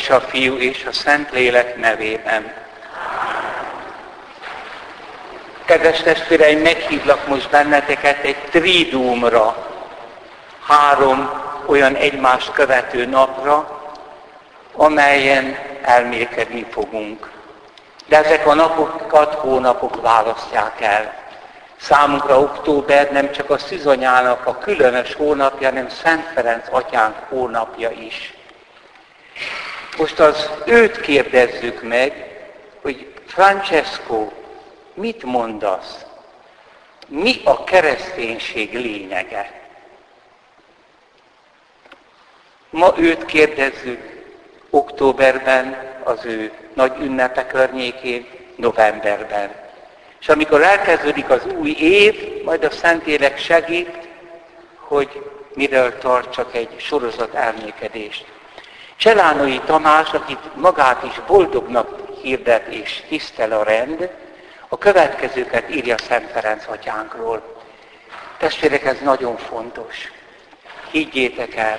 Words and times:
És 0.00 0.10
a 0.10 0.20
Fiú 0.20 0.56
és 0.56 0.84
a 0.84 0.92
Szentlélek 0.92 1.76
nevében. 1.76 2.52
Kedves 5.64 6.00
testvéreim, 6.00 6.60
meghívlak 6.60 7.26
most 7.26 7.50
benneteket 7.50 8.24
egy 8.24 8.36
tridúmra, 8.50 9.66
három 10.66 11.30
olyan 11.66 11.94
egymást 11.94 12.52
követő 12.52 13.06
napra, 13.06 13.82
amelyen 14.72 15.58
elmélkedni 15.82 16.66
fogunk. 16.70 17.30
De 18.06 18.16
ezek 18.24 18.46
a 18.46 18.54
napokat 18.54 19.34
hónapok 19.34 20.00
választják 20.00 20.80
el. 20.80 21.14
Számunkra 21.76 22.40
október 22.40 23.12
nem 23.12 23.30
csak 23.30 23.50
a 23.50 23.58
szizonyának 23.58 24.46
a 24.46 24.58
különös 24.58 25.14
hónapja, 25.14 25.68
hanem 25.68 25.88
Szent 25.88 26.24
Ferenc 26.34 26.66
atyánk 26.70 27.16
hónapja 27.28 27.90
is. 27.90 28.34
Most 29.96 30.20
az 30.20 30.50
őt 30.66 31.00
kérdezzük 31.00 31.82
meg, 31.82 32.38
hogy 32.82 33.12
Francesco, 33.26 34.28
mit 34.94 35.22
mondasz? 35.22 36.04
Mi 37.06 37.40
a 37.44 37.64
kereszténység 37.64 38.72
lényege? 38.74 39.60
Ma 42.70 42.94
őt 42.98 43.24
kérdezzük 43.24 44.00
októberben, 44.70 45.88
az 46.04 46.24
ő 46.24 46.52
nagy 46.74 46.92
ünnepe 47.00 47.46
környékén, 47.46 48.26
novemberben. 48.56 49.54
És 50.20 50.28
amikor 50.28 50.62
elkezdődik 50.62 51.30
az 51.30 51.46
új 51.58 51.70
év, 51.70 52.42
majd 52.44 52.64
a 52.64 52.70
Szentlélek 52.70 53.38
segít, 53.38 54.08
hogy 54.76 55.30
miről 55.54 55.98
tartsak 55.98 56.54
egy 56.54 56.74
sorozat 56.76 57.34
elmékedést. 57.34 58.26
Cselánoi 59.00 59.60
Tamás, 59.60 60.12
akit 60.12 60.56
magát 60.56 61.02
is 61.04 61.20
boldognak 61.26 62.18
hirdet 62.22 62.66
és 62.66 63.02
tisztel 63.08 63.52
a 63.52 63.62
rend, 63.62 64.10
a 64.68 64.78
következőket 64.78 65.74
írja 65.74 65.98
Szent 65.98 66.30
Ferenc 66.30 66.68
atyánkról. 66.68 67.62
Testvérek, 68.38 68.84
ez 68.84 69.00
nagyon 69.00 69.36
fontos. 69.36 70.12
Higgyétek 70.90 71.54
el, 71.54 71.78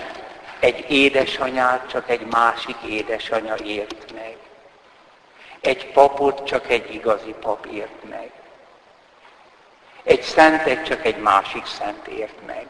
egy 0.60 0.86
édesanyát 0.90 1.90
csak 1.90 2.10
egy 2.10 2.26
másik 2.32 2.78
édesanya 2.88 3.56
ért 3.56 4.14
meg. 4.14 4.38
Egy 5.60 5.92
papot 5.92 6.46
csak 6.46 6.70
egy 6.70 6.94
igazi 6.94 7.36
pap 7.40 7.66
ért 7.66 8.10
meg. 8.10 8.32
Egy 10.04 10.22
szentet 10.22 10.86
csak 10.86 11.06
egy 11.06 11.18
másik 11.18 11.66
szent 11.66 12.08
ért 12.08 12.46
meg. 12.46 12.68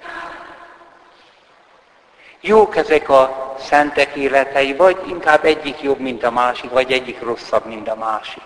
Jók 2.42 2.76
ezek 2.76 3.10
a 3.10 3.56
szentek 3.60 4.16
életei, 4.16 4.74
vagy 4.74 4.98
inkább 5.10 5.46
egyik 5.46 5.82
jobb, 5.82 6.00
mint 6.00 6.24
a 6.24 6.32
másik, 6.32 6.70
vagy 6.70 6.92
egyik 6.92 7.22
rosszabb, 7.22 7.66
mint 7.66 7.88
a 7.88 7.96
másik. 7.96 8.42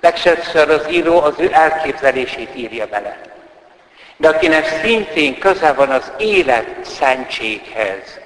Legtöbbször 0.00 0.70
az 0.70 0.86
író 0.90 1.20
az 1.20 1.34
ő 1.38 1.48
elképzelését 1.52 2.56
írja 2.56 2.86
bele. 2.86 3.20
De 4.16 4.28
akinek 4.28 4.66
szintén 4.66 5.38
köze 5.38 5.72
van 5.72 5.90
az 5.90 6.12
élet 6.18 6.84
szentséghez, 6.84 8.18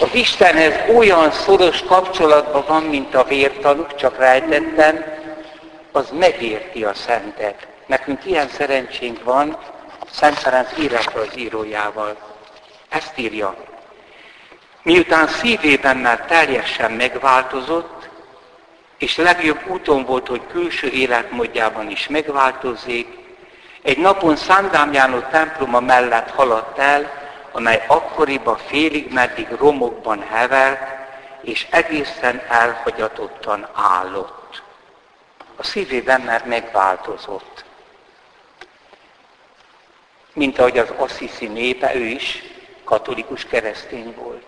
az 0.00 0.14
Istenhez 0.14 0.74
olyan 0.96 1.30
szoros 1.30 1.82
kapcsolatban 1.82 2.64
van, 2.66 2.82
mint 2.82 3.14
a 3.14 3.24
vértanúk, 3.24 3.94
csak 3.94 4.18
rejtettem, 4.18 5.04
az 5.92 6.10
megérti 6.18 6.84
a 6.84 6.94
szentet. 6.94 7.66
Nekünk 7.86 8.24
ilyen 8.24 8.48
szerencsénk 8.48 9.24
van, 9.24 9.58
Szent 10.10 10.38
Ferenc 10.38 10.78
írata 10.78 11.20
az 11.20 11.36
írójával. 11.36 12.16
Ezt 12.88 13.18
írja. 13.18 13.67
Miután 14.88 15.26
szívében 15.26 15.96
már 15.96 16.20
teljesen 16.26 16.92
megváltozott, 16.92 18.08
és 18.98 19.16
legjobb 19.16 19.66
úton 19.66 20.04
volt, 20.04 20.28
hogy 20.28 20.40
külső 20.50 20.88
életmódjában 20.88 21.90
is 21.90 22.08
megváltozzék, 22.08 23.18
egy 23.82 23.98
napon 23.98 24.36
Szándám 24.36 24.92
János 24.92 25.22
temploma 25.30 25.80
mellett 25.80 26.30
haladt 26.30 26.78
el, 26.78 27.12
amely 27.52 27.84
akkoriban 27.86 28.56
félig 28.56 29.12
meddig 29.12 29.48
romokban 29.58 30.22
hevert, 30.30 30.82
és 31.42 31.66
egészen 31.70 32.42
elhagyatottan 32.48 33.68
állott. 33.74 34.62
A 35.56 35.62
szívében 35.62 36.20
már 36.20 36.46
megváltozott. 36.46 37.64
Mint 40.32 40.58
ahogy 40.58 40.78
az 40.78 40.92
Assisi 40.96 41.46
népe, 41.46 41.94
ő 41.94 42.04
is 42.04 42.42
katolikus 42.84 43.44
keresztény 43.44 44.14
volt. 44.16 44.47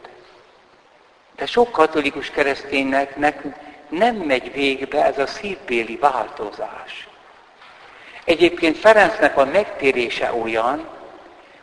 De 1.41 1.47
sok 1.47 1.73
katolikus 1.73 2.31
kereszténynek 2.31 3.17
nem 3.89 4.15
megy 4.15 4.53
végbe 4.53 5.05
ez 5.05 5.19
a 5.19 5.27
szívbéli 5.27 5.97
változás. 5.97 7.09
Egyébként 8.25 8.79
Ferencnek 8.79 9.37
a 9.37 9.45
megtérése 9.45 10.33
olyan, 10.43 10.89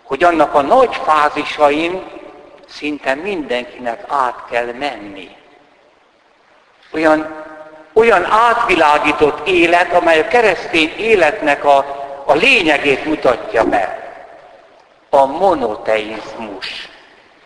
hogy 0.03 0.23
annak 0.23 0.53
a 0.53 0.61
nagy 0.61 0.95
fázisain 0.95 2.03
szinte 2.67 3.15
mindenkinek 3.15 4.03
át 4.07 4.43
kell 4.49 4.73
menni. 4.73 5.35
Olyan, 6.93 7.45
olyan 7.93 8.25
átvilágított 8.25 9.47
élet, 9.47 9.93
amely 9.93 10.19
a 10.19 10.27
keresztény 10.27 10.93
életnek 10.97 11.65
a, 11.65 11.77
a 12.25 12.33
lényegét 12.33 13.05
mutatja 13.05 13.63
be. 13.63 14.13
A 15.09 15.25
monoteizmus, 15.25 16.89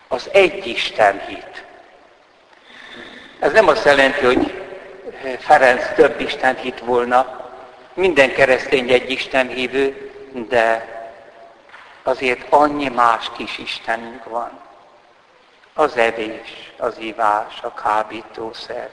az 0.08 0.30
egyisten 0.34 1.22
hit. 1.28 1.61
Ez 3.42 3.52
nem 3.52 3.68
azt 3.68 3.86
jelenti, 3.86 4.26
hogy 4.26 4.64
Ferenc 5.40 5.94
több 5.96 6.20
Isten 6.20 6.56
hit 6.56 6.80
volna, 6.80 7.50
minden 7.94 8.34
keresztény 8.34 8.90
egy 8.90 9.10
Isten 9.12 9.48
hívő, 9.48 10.12
de 10.50 10.88
azért 12.04 12.46
annyi 12.50 12.88
más 12.88 13.32
kis 13.38 13.58
Istenünk 13.58 14.24
van. 14.24 14.60
Az 15.74 15.98
evés, 15.98 16.72
az 16.78 16.98
ivás, 16.98 17.62
a 17.62 17.74
kábítószer, 17.74 18.90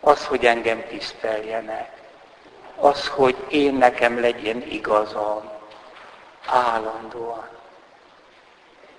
az, 0.00 0.26
hogy 0.26 0.46
engem 0.46 0.84
tiszteljenek, 0.88 1.90
az, 2.76 3.08
hogy 3.08 3.36
én 3.48 3.74
nekem 3.74 4.20
legyen 4.20 4.62
igazam, 4.62 5.50
állandóan. 6.46 7.48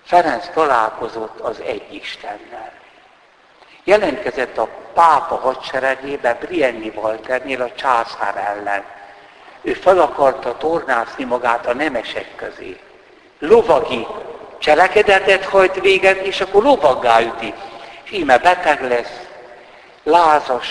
Ferenc 0.03 0.49
találkozott 0.53 1.39
az 1.39 1.59
egy 1.59 1.93
Istennel. 1.93 2.80
Jelentkezett 3.83 4.57
a 4.57 4.67
pápa 4.93 5.35
hadseregébe 5.35 6.33
Brienni 6.33 6.91
Walternél 6.95 7.61
a 7.61 7.75
császár 7.75 8.37
ellen. 8.37 8.83
Ő 9.61 9.73
fel 9.73 9.99
akarta 9.99 10.57
tornászni 10.57 11.23
magát 11.23 11.67
a 11.67 11.73
nemesek 11.73 12.35
közé 12.35 12.79
lovagi 13.41 14.07
cselekedetet 14.57 15.45
hajt 15.45 15.79
véget, 15.79 16.17
és 16.17 16.41
akkor 16.41 16.63
lovaggá 16.63 17.21
üti. 17.21 17.53
És 18.03 18.11
íme 18.11 18.37
beteg 18.37 18.81
lesz, 18.89 19.27
lázas. 20.03 20.67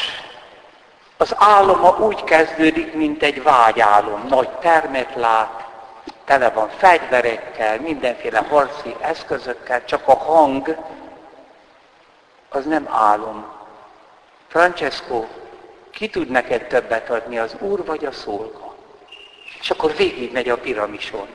Az 1.16 1.34
áloma 1.38 1.96
úgy 1.98 2.24
kezdődik, 2.24 2.94
mint 2.94 3.22
egy 3.22 3.42
vágyálom. 3.42 4.26
Nagy 4.28 4.48
termet 4.48 5.14
lát, 5.14 5.64
tele 6.24 6.50
van 6.50 6.68
fegyverekkel, 6.76 7.80
mindenféle 7.80 8.44
harci 8.50 8.96
eszközökkel, 9.00 9.84
csak 9.84 10.08
a 10.08 10.14
hang 10.14 10.76
az 12.50 12.64
nem 12.64 12.88
álom. 12.90 13.52
Francesco, 14.48 15.26
ki 15.90 16.08
tud 16.08 16.28
neked 16.28 16.66
többet 16.66 17.10
adni, 17.10 17.38
az 17.38 17.56
úr 17.58 17.84
vagy 17.84 18.04
a 18.04 18.12
szolga? 18.12 18.74
És 19.60 19.70
akkor 19.70 19.96
végig 19.96 20.32
megy 20.32 20.48
a 20.48 20.58
piramison. 20.58 21.28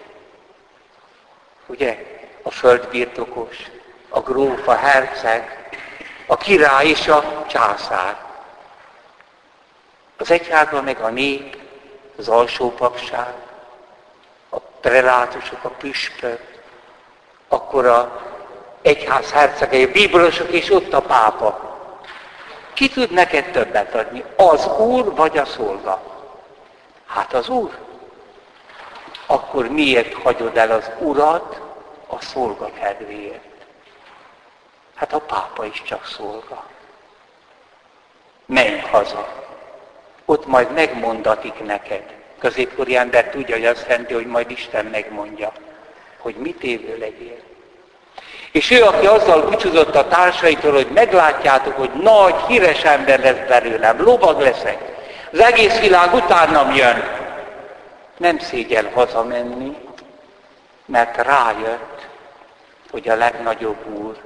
Ugye? 1.66 2.14
A 2.42 2.52
földbirtokos, 2.52 3.58
a 4.10 4.20
gróf, 4.20 4.68
a 4.68 4.76
herceg, 4.76 5.70
a 6.28 6.38
király 6.38 6.88
és 6.88 7.08
a 7.08 7.46
császár. 7.48 8.24
Az 10.18 10.32
egyházban 10.32 10.84
meg 10.84 11.00
a 11.00 11.10
nép, 11.10 11.58
az 12.18 12.30
alsó 12.30 12.72
papság, 12.72 13.34
a 14.50 14.60
prelátusok, 14.60 15.64
a 15.64 15.70
püspök, 15.70 16.62
akkor 17.48 17.86
a 17.86 18.35
egyház 18.86 19.32
hercegei, 19.32 19.84
a 19.84 19.92
bíborosok, 19.92 20.52
és 20.52 20.72
ott 20.72 20.94
a 20.94 21.02
pápa. 21.02 21.78
Ki 22.74 22.90
tud 22.90 23.12
neked 23.12 23.52
többet 23.52 23.96
adni? 23.96 24.24
Az 24.36 24.68
úr 24.68 25.16
vagy 25.16 25.38
a 25.38 25.46
szolga? 25.46 26.02
Hát 27.06 27.34
az 27.34 27.50
úr 27.50 27.78
akkor 29.26 29.68
miért 29.68 30.14
hagyod 30.14 30.58
el 30.58 30.72
az 30.72 30.92
urat 31.00 31.62
a 32.08 32.22
szolga 32.22 32.72
kedvéért? 32.80 33.44
Hát 34.96 35.14
a 35.14 35.20
pápa 35.20 35.66
is 35.66 35.82
csak 35.84 36.06
szolga. 36.06 36.64
Menj 38.46 38.80
haza. 38.80 39.44
Ott 40.26 40.46
majd 40.46 40.72
megmondatik 40.72 41.64
neked. 41.64 42.14
Középkori 42.40 42.96
ember 42.96 43.30
tudja, 43.30 43.56
hogy 43.56 43.66
azt 43.66 43.88
jelenti, 43.88 44.14
hogy 44.14 44.28
majd 44.28 44.52
Isten 44.52 44.86
megmondja, 44.86 45.52
hogy 46.18 46.36
mit 46.36 46.64
évő 46.64 46.98
legyél. 46.98 47.45
És 48.56 48.72
ő, 48.72 48.84
aki 48.84 49.06
azzal 49.06 49.50
búcsúzott 49.50 49.96
a 49.96 50.08
társaitól, 50.08 50.72
hogy 50.72 50.88
meglátjátok, 50.88 51.76
hogy 51.76 51.92
nagy, 51.92 52.36
híres 52.48 52.84
ember 52.84 53.20
lesz 53.20 53.48
belőlem, 53.48 54.02
lovag 54.02 54.40
leszek, 54.40 54.82
az 55.32 55.40
egész 55.40 55.80
világ 55.80 56.14
utánam 56.14 56.76
jön, 56.76 57.04
nem 58.18 58.40
szégyel 58.40 58.92
hazamenni, 58.94 59.78
mert 60.86 61.18
rájött, 61.18 62.08
hogy 62.92 63.10
a 63.10 63.16
legnagyobb 63.16 63.98
úr 63.98 64.22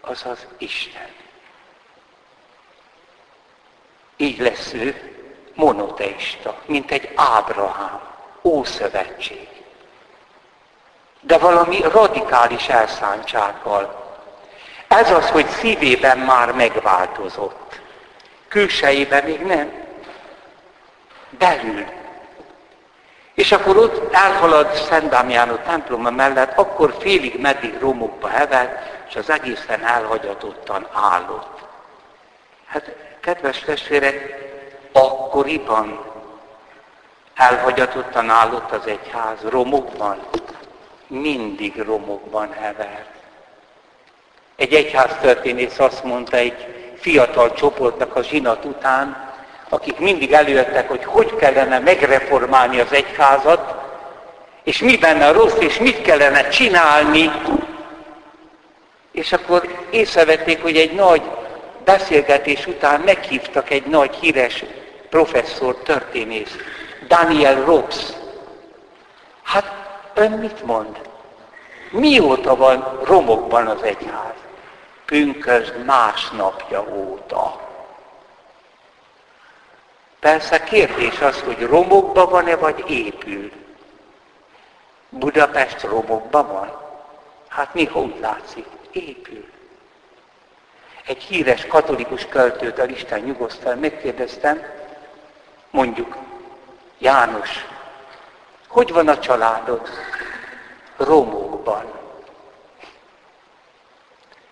az 0.00 0.24
az 0.30 0.46
Isten. 0.58 1.10
Így 4.16 4.38
lesz 4.38 4.72
ő 4.72 5.16
monoteista, 5.54 6.58
mint 6.66 6.90
egy 6.90 7.10
Ábrahám, 7.14 8.00
Ószövetség. 8.42 9.48
De 11.24 11.38
valami 11.38 11.80
radikális 11.80 12.68
elszántsággal. 12.68 14.02
Ez 14.88 15.10
az, 15.10 15.30
hogy 15.30 15.46
szívében 15.48 16.18
már 16.18 16.52
megváltozott. 16.52 17.80
Külsejében 18.48 19.24
még 19.24 19.40
nem. 19.40 19.72
Belül. 21.30 21.84
És 23.34 23.52
akkor 23.52 23.76
ott 23.76 24.14
elhalad 24.14 24.74
Szent 24.74 25.08
Dámiánó 25.08 25.54
temploma 25.54 26.10
mellett, 26.10 26.58
akkor 26.58 26.96
félig 27.00 27.40
meddig 27.40 27.80
romokba 27.80 28.28
hevel, 28.28 28.82
és 29.08 29.16
az 29.16 29.30
egészen 29.30 29.84
elhagyatottan 29.84 30.86
állott. 30.92 31.60
Hát, 32.66 32.94
kedves 33.20 33.58
testvérek, 33.58 34.34
akkoriban 34.92 36.04
elhagyatottan 37.34 38.30
állott 38.30 38.70
az 38.70 38.86
egyház, 38.86 39.38
romokban, 39.48 40.26
mindig 41.12 41.76
romokban 41.76 42.52
hever. 42.52 43.06
Egy 44.56 44.72
egyház 44.74 45.16
történész 45.20 45.78
azt 45.78 46.04
mondta 46.04 46.36
egy 46.36 46.66
fiatal 46.96 47.52
csoportnak 47.52 48.16
a 48.16 48.22
zsinat 48.22 48.64
után, 48.64 49.30
akik 49.68 49.98
mindig 49.98 50.32
előjöttek, 50.32 50.88
hogy 50.88 51.04
hogy 51.04 51.36
kellene 51.36 51.78
megreformálni 51.78 52.80
az 52.80 52.92
egyházat, 52.92 53.74
és 54.62 54.78
mi 54.78 54.96
benne 54.96 55.26
a 55.26 55.32
rossz, 55.32 55.58
és 55.58 55.78
mit 55.78 56.02
kellene 56.02 56.48
csinálni. 56.48 57.30
És 59.12 59.32
akkor 59.32 59.86
észrevették, 59.90 60.62
hogy 60.62 60.76
egy 60.76 60.92
nagy 60.92 61.22
beszélgetés 61.84 62.66
után 62.66 63.00
meghívtak 63.00 63.70
egy 63.70 63.86
nagy 63.86 64.14
híres 64.14 64.64
professzor, 65.10 65.74
történész, 65.74 66.56
Daniel 67.08 67.64
Robbs. 67.64 68.21
Ön 70.22 70.30
mit 70.32 70.64
mond? 70.64 71.00
Mióta 71.90 72.56
van 72.56 73.00
romokban 73.04 73.66
az 73.66 73.82
egyház? 73.82 74.34
Pünkösd 75.04 75.84
másnapja 75.84 76.84
óta. 76.94 77.60
Persze 80.20 80.62
kérdés 80.62 81.20
az, 81.20 81.40
hogy 81.40 81.66
romokban 81.66 82.28
van-e, 82.28 82.56
vagy 82.56 82.90
épül. 82.90 83.52
Budapest 85.08 85.82
romokban 85.82 86.46
van? 86.46 86.80
Hát 87.48 87.74
mi 87.74 87.90
úgy 87.92 88.18
látszik? 88.20 88.66
Épül. 88.92 89.44
Egy 91.06 91.22
híres 91.22 91.66
katolikus 91.66 92.26
költőt, 92.26 92.78
a 92.78 92.84
Isten 92.84 93.20
nyugosztal 93.20 93.74
megkérdeztem, 93.74 94.62
mondjuk, 95.70 96.16
János, 96.98 97.66
hogy 98.72 98.92
van 98.92 99.08
a 99.08 99.18
családod? 99.18 99.88
Romokban. 100.96 101.92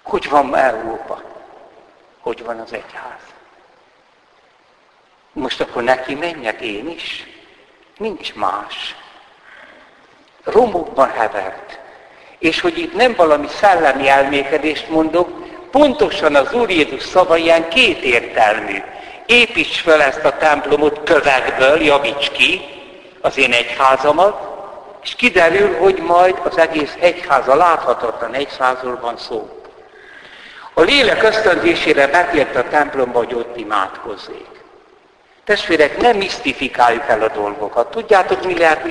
Hogy 0.02 0.28
van 0.28 0.56
Európa? 0.56 1.22
Hogy 2.20 2.44
van 2.44 2.58
az 2.58 2.72
egyház? 2.72 3.20
Most 5.32 5.60
akkor 5.60 5.82
neki 5.82 6.14
menjek 6.14 6.60
én 6.60 6.88
is? 6.88 7.26
Nincs 7.96 8.34
más. 8.34 8.96
Romokban 10.44 11.10
hevert. 11.10 11.78
És 12.38 12.60
hogy 12.60 12.78
itt 12.78 12.94
nem 12.94 13.14
valami 13.14 13.48
szellemi 13.48 14.08
elmékedést 14.08 14.88
mondok, 14.88 15.28
pontosan 15.70 16.34
az 16.34 16.52
Úr 16.52 16.70
Jézus 16.70 17.02
szava 17.02 17.36
ilyen 17.36 17.68
kétértelmű. 17.68 18.82
Építs 19.26 19.80
fel 19.80 20.02
ezt 20.02 20.24
a 20.24 20.36
templomot 20.36 21.02
kövekből, 21.02 21.82
javíts 21.82 22.30
ki 22.30 22.60
az 23.20 23.38
én 23.38 23.52
egyházamat, 23.52 24.49
és 25.02 25.14
kiderül, 25.14 25.76
hogy 25.76 25.98
majd 25.98 26.38
az 26.44 26.58
egész 26.58 26.96
egyháza 27.00 27.54
láthatatlan 27.54 28.34
egyházról 28.34 28.98
szó. 29.16 29.60
A 30.74 30.80
lélek 30.80 31.22
ösztönzésére 31.22 32.06
betért 32.06 32.56
a 32.56 32.68
templomba, 32.68 33.18
hogy 33.18 33.34
ott 33.34 33.56
imádkozzék. 33.56 34.48
Testvérek, 35.44 36.00
nem 36.00 36.16
misztifikáljuk 36.16 37.08
el 37.08 37.22
a 37.22 37.28
dolgokat. 37.28 37.90
Tudjátok, 37.90 38.44
mi 38.44 38.58
lehet 38.58 38.84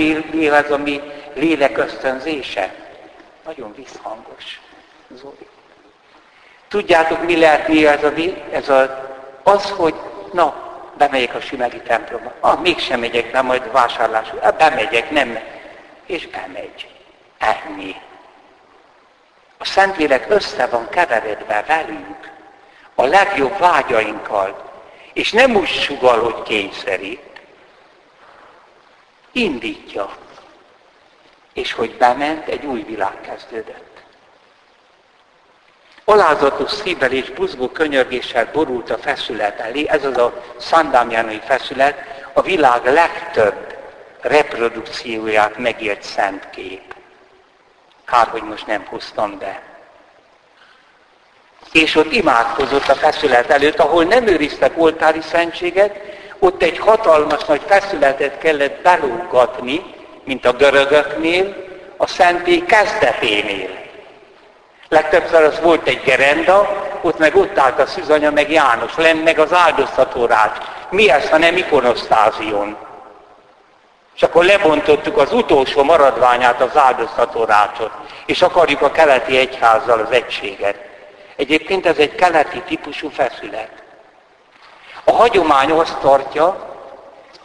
ez 0.53 0.71
a 0.71 0.77
mi 0.77 1.01
lélek 1.33 1.77
ösztönzése? 1.77 2.73
Nagyon 3.45 3.73
visszhangos. 3.75 4.61
Zoli. 5.15 5.47
Tudjátok, 6.67 7.25
mi 7.25 7.37
lehet 7.39 7.67
ez, 7.69 8.03
a, 8.03 8.11
ez 8.51 8.69
a, 8.69 9.09
az, 9.43 9.69
hogy 9.69 9.95
na, 10.31 10.69
bemegyek 10.97 11.35
a 11.35 11.39
Simegi 11.39 11.81
templomba. 11.81 12.33
Ah, 12.39 12.61
mégsem 12.61 12.99
megyek, 12.99 13.31
nem 13.31 13.45
majd 13.45 13.71
vásárlásra. 13.71 14.39
Ah, 14.41 14.55
bemegyek, 14.57 15.09
nem. 15.09 15.39
És 16.09 16.27
bemegy. 16.27 16.87
Ennyi. 17.37 17.95
A 19.57 19.65
Szentlélek 19.65 20.25
össze 20.29 20.67
van 20.67 20.89
keveredve 20.89 21.63
velünk, 21.67 22.31
a 22.95 23.05
legjobb 23.05 23.57
vágyainkkal, 23.57 24.71
és 25.13 25.31
nem 25.31 25.55
úgy 25.55 25.67
sugal, 25.67 26.19
hogy 26.19 26.43
kényszerít, 26.43 27.41
indítja. 29.31 30.09
És 31.53 31.73
hogy 31.73 31.97
bement, 31.97 32.47
egy 32.47 32.65
új 32.65 32.81
világ 32.81 33.21
kezdődött. 33.21 34.03
Alázatos 36.05 36.71
szívvel 36.71 37.11
és 37.11 37.29
buzgó 37.29 37.69
könyörgéssel 37.69 38.49
borult 38.51 38.89
a 38.89 38.97
feszület 38.97 39.59
elé, 39.59 39.87
ez 39.87 40.05
az 40.05 40.17
a 40.17 40.43
szandámjánai 40.57 41.41
feszület, 41.45 42.29
a 42.33 42.41
világ 42.41 42.85
legtöbb 42.85 43.68
reprodukcióját 44.21 45.57
megért 45.57 46.03
szent 46.03 46.49
kép. 46.49 46.95
Kár, 48.05 48.27
hogy 48.27 48.43
most 48.43 48.67
nem 48.67 48.85
hoztam 48.85 49.37
be. 49.37 49.61
És 51.71 51.95
ott 51.95 52.11
imádkozott 52.11 52.87
a 52.87 52.95
feszület 52.95 53.49
előtt, 53.49 53.79
ahol 53.79 54.03
nem 54.03 54.27
őriztek 54.27 54.71
oltári 54.75 55.21
szentséget, 55.21 55.95
ott 56.39 56.61
egy 56.61 56.77
hatalmas 56.77 57.45
nagy 57.45 57.61
feszületet 57.67 58.37
kellett 58.37 58.81
belógatni, 58.81 59.81
mint 60.23 60.45
a 60.45 60.53
görögöknél, 60.53 61.55
a 61.97 62.07
szentély 62.07 62.65
kezdeténél. 62.65 63.69
Legtöbbször 64.89 65.43
az 65.43 65.59
volt 65.59 65.87
egy 65.87 66.01
gerenda, 66.01 66.87
ott 67.01 67.17
meg 67.17 67.35
ott 67.35 67.57
állt 67.57 67.79
a 67.79 67.85
Szűzanya, 67.85 68.31
meg 68.31 68.51
János, 68.51 68.95
lenn 68.95 69.17
meg 69.17 69.39
az 69.39 69.53
áldoztatórács. 69.53 70.57
Mi 70.89 71.09
ez, 71.09 71.29
ha 71.29 71.37
nem 71.37 71.57
ikonosztázion? 71.57 72.88
És 74.19 74.25
akkor 74.25 74.45
lebontottuk 74.45 75.17
az 75.17 75.33
utolsó 75.33 75.83
maradványát, 75.83 76.61
az 76.61 76.77
áldoztatórácsot, 76.77 77.91
és 78.25 78.41
akarjuk 78.41 78.81
a 78.81 78.91
keleti 78.91 79.37
egyházzal 79.37 79.99
az 79.99 80.11
egységet. 80.11 80.75
Egyébként 81.35 81.85
ez 81.85 81.97
egy 81.97 82.15
keleti 82.15 82.61
típusú 82.61 83.09
feszület. 83.09 83.69
A 85.03 85.11
hagyomány 85.11 85.71
azt 85.71 85.97
tartja, 85.97 86.75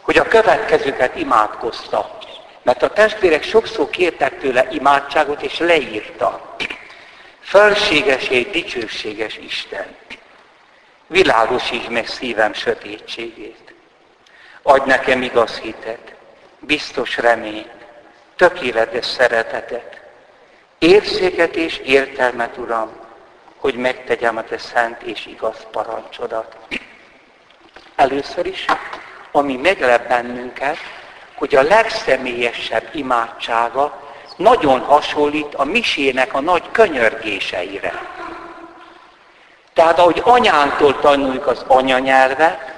hogy 0.01 0.17
a 0.17 0.27
következőket 0.27 1.15
imádkozta. 1.15 2.17
Mert 2.63 2.83
a 2.83 2.89
testvérek 2.89 3.43
sokszor 3.43 3.89
kértek 3.89 4.39
tőle 4.39 4.67
imádságot, 4.71 5.41
és 5.41 5.57
leírta. 5.57 6.55
Felséges 7.39 8.27
és 8.27 8.49
dicsőséges 8.51 9.37
Isten, 9.37 9.95
világosíts 11.07 11.87
meg 11.87 12.07
szívem 12.07 12.53
sötétségét. 12.53 13.73
Adj 14.61 14.89
nekem 14.89 15.21
igaz 15.21 15.57
hitet, 15.57 16.14
biztos 16.65 17.17
reményt, 17.17 17.85
tökéletes 18.35 19.05
szeretetet, 19.05 20.01
érzéket 20.79 21.55
és 21.55 21.77
értelmet, 21.77 22.57
Uram, 22.57 22.91
hogy 23.57 23.75
megtegyem 23.75 24.37
a 24.37 24.43
Te 24.43 24.57
szent 24.57 25.01
és 25.01 25.25
igaz 25.25 25.67
parancsodat. 25.71 26.55
Először 27.95 28.45
is, 28.45 28.65
ami 29.31 29.55
meglep 29.55 30.07
bennünket, 30.07 30.77
hogy 31.35 31.55
a 31.55 31.61
legszemélyesebb 31.61 32.89
imádsága 32.91 34.03
nagyon 34.37 34.79
hasonlít 34.79 35.55
a 35.55 35.63
misének 35.63 36.33
a 36.33 36.41
nagy 36.41 36.63
könyörgéseire. 36.71 37.93
Tehát 39.73 39.99
ahogy 39.99 40.21
anyánktól 40.23 40.99
tanuljuk 40.99 41.47
az 41.47 41.65
anyanyelvet, 41.67 42.74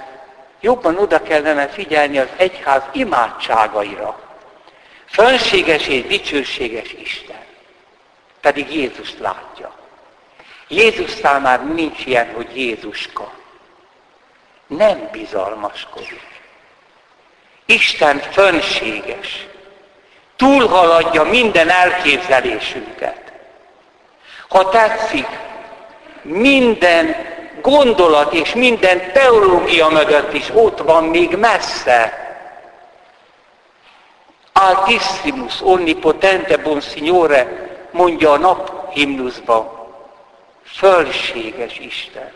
jobban 0.60 0.98
oda 0.98 1.22
kellene 1.22 1.68
figyelni 1.68 2.18
az 2.18 2.28
egyház 2.36 2.82
imádságaira. 2.92 4.20
Fönséges 5.04 5.86
és 5.86 6.06
dicsőséges 6.06 6.92
Isten. 6.92 7.44
Pedig 8.40 8.74
Jézust 8.74 9.18
látja. 9.18 9.74
Jézus 10.68 11.10
számára 11.10 11.62
nincs 11.62 12.06
ilyen, 12.06 12.32
hogy 12.34 12.56
Jézuska. 12.56 13.32
Nem 14.66 15.08
bizalmaskodik. 15.12 16.40
Isten 17.66 18.18
fönséges. 18.18 19.46
Túlhaladja 20.36 21.22
minden 21.22 21.68
elképzelésünket. 21.68 23.32
Ha 24.48 24.68
tetszik, 24.68 25.26
minden 26.22 27.27
gondolat 27.62 28.32
és 28.32 28.54
minden 28.54 29.12
teológia 29.12 29.88
mögött 29.88 30.32
is 30.32 30.50
ott 30.54 30.78
van 30.78 31.04
még 31.04 31.36
messze. 31.36 32.26
Altissimus 34.52 35.62
onnipotente 35.62 36.56
bon 36.56 36.80
signore, 36.80 37.68
mondja 37.90 38.32
a 38.32 38.38
nap 38.38 38.92
himnuszban. 38.92 39.70
Fölséges 40.64 41.78
Isten. 41.78 42.32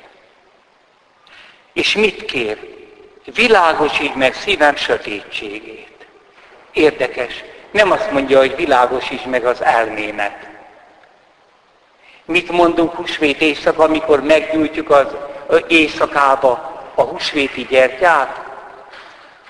És 1.72 1.94
mit 1.94 2.24
kér? 2.24 2.58
Világosíts 3.24 4.14
meg 4.14 4.34
szívem 4.34 4.76
sötétségét. 4.76 6.06
Érdekes. 6.72 7.44
Nem 7.70 7.90
azt 7.90 8.10
mondja, 8.10 8.38
hogy 8.38 8.56
világosíts 8.56 9.24
meg 9.24 9.44
az 9.44 9.62
elmémet. 9.62 10.51
Mit 12.24 12.50
mondunk 12.50 12.94
húsvét 12.94 13.40
éjszak, 13.40 13.78
amikor 13.78 14.22
meggyújtjuk 14.22 14.90
az 14.90 15.06
éjszakába 15.68 16.82
a 16.94 17.02
húsvéti 17.02 17.66
gyertyát? 17.66 18.40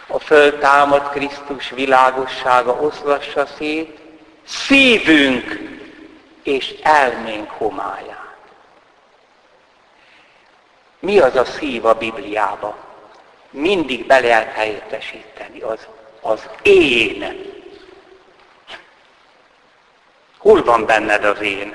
A 0.06 0.18
föltámad 0.18 1.10
Krisztus 1.10 1.70
világossága 1.70 2.72
oszlassa 2.72 3.46
szét 3.46 3.98
szívünk 4.44 5.58
és 6.42 6.74
elménk 6.82 7.50
homályát. 7.50 8.20
Mi 10.98 11.18
az 11.18 11.36
a 11.36 11.44
szív 11.44 11.84
a 11.84 11.94
Bibliába? 11.94 12.76
Mindig 13.50 14.06
be 14.06 14.20
lehet 14.20 14.52
helyettesíteni. 14.52 15.60
Az, 15.60 15.86
az 16.20 16.48
én. 16.62 17.50
Hol 20.38 20.62
van 20.62 20.86
benned 20.86 21.24
az 21.24 21.40
én? 21.40 21.74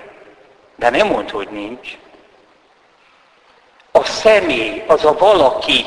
De 0.78 0.90
nem 0.90 1.08
mond, 1.08 1.30
hogy 1.30 1.48
nincs. 1.50 1.98
A 3.92 4.04
személy, 4.04 4.84
az 4.88 5.06
a 5.06 5.18
valaki, 5.18 5.86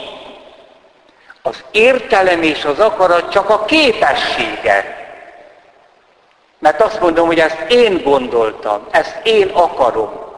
az 1.42 1.64
értelem 1.70 2.42
és 2.42 2.64
az 2.64 2.78
akarat 2.78 3.30
csak 3.30 3.50
a 3.50 3.64
képessége. 3.64 4.98
Mert 6.58 6.80
azt 6.80 7.00
mondom, 7.00 7.26
hogy 7.26 7.38
ezt 7.38 7.60
én 7.68 8.02
gondoltam, 8.02 8.86
ezt 8.90 9.20
én 9.22 9.48
akarom. 9.48 10.28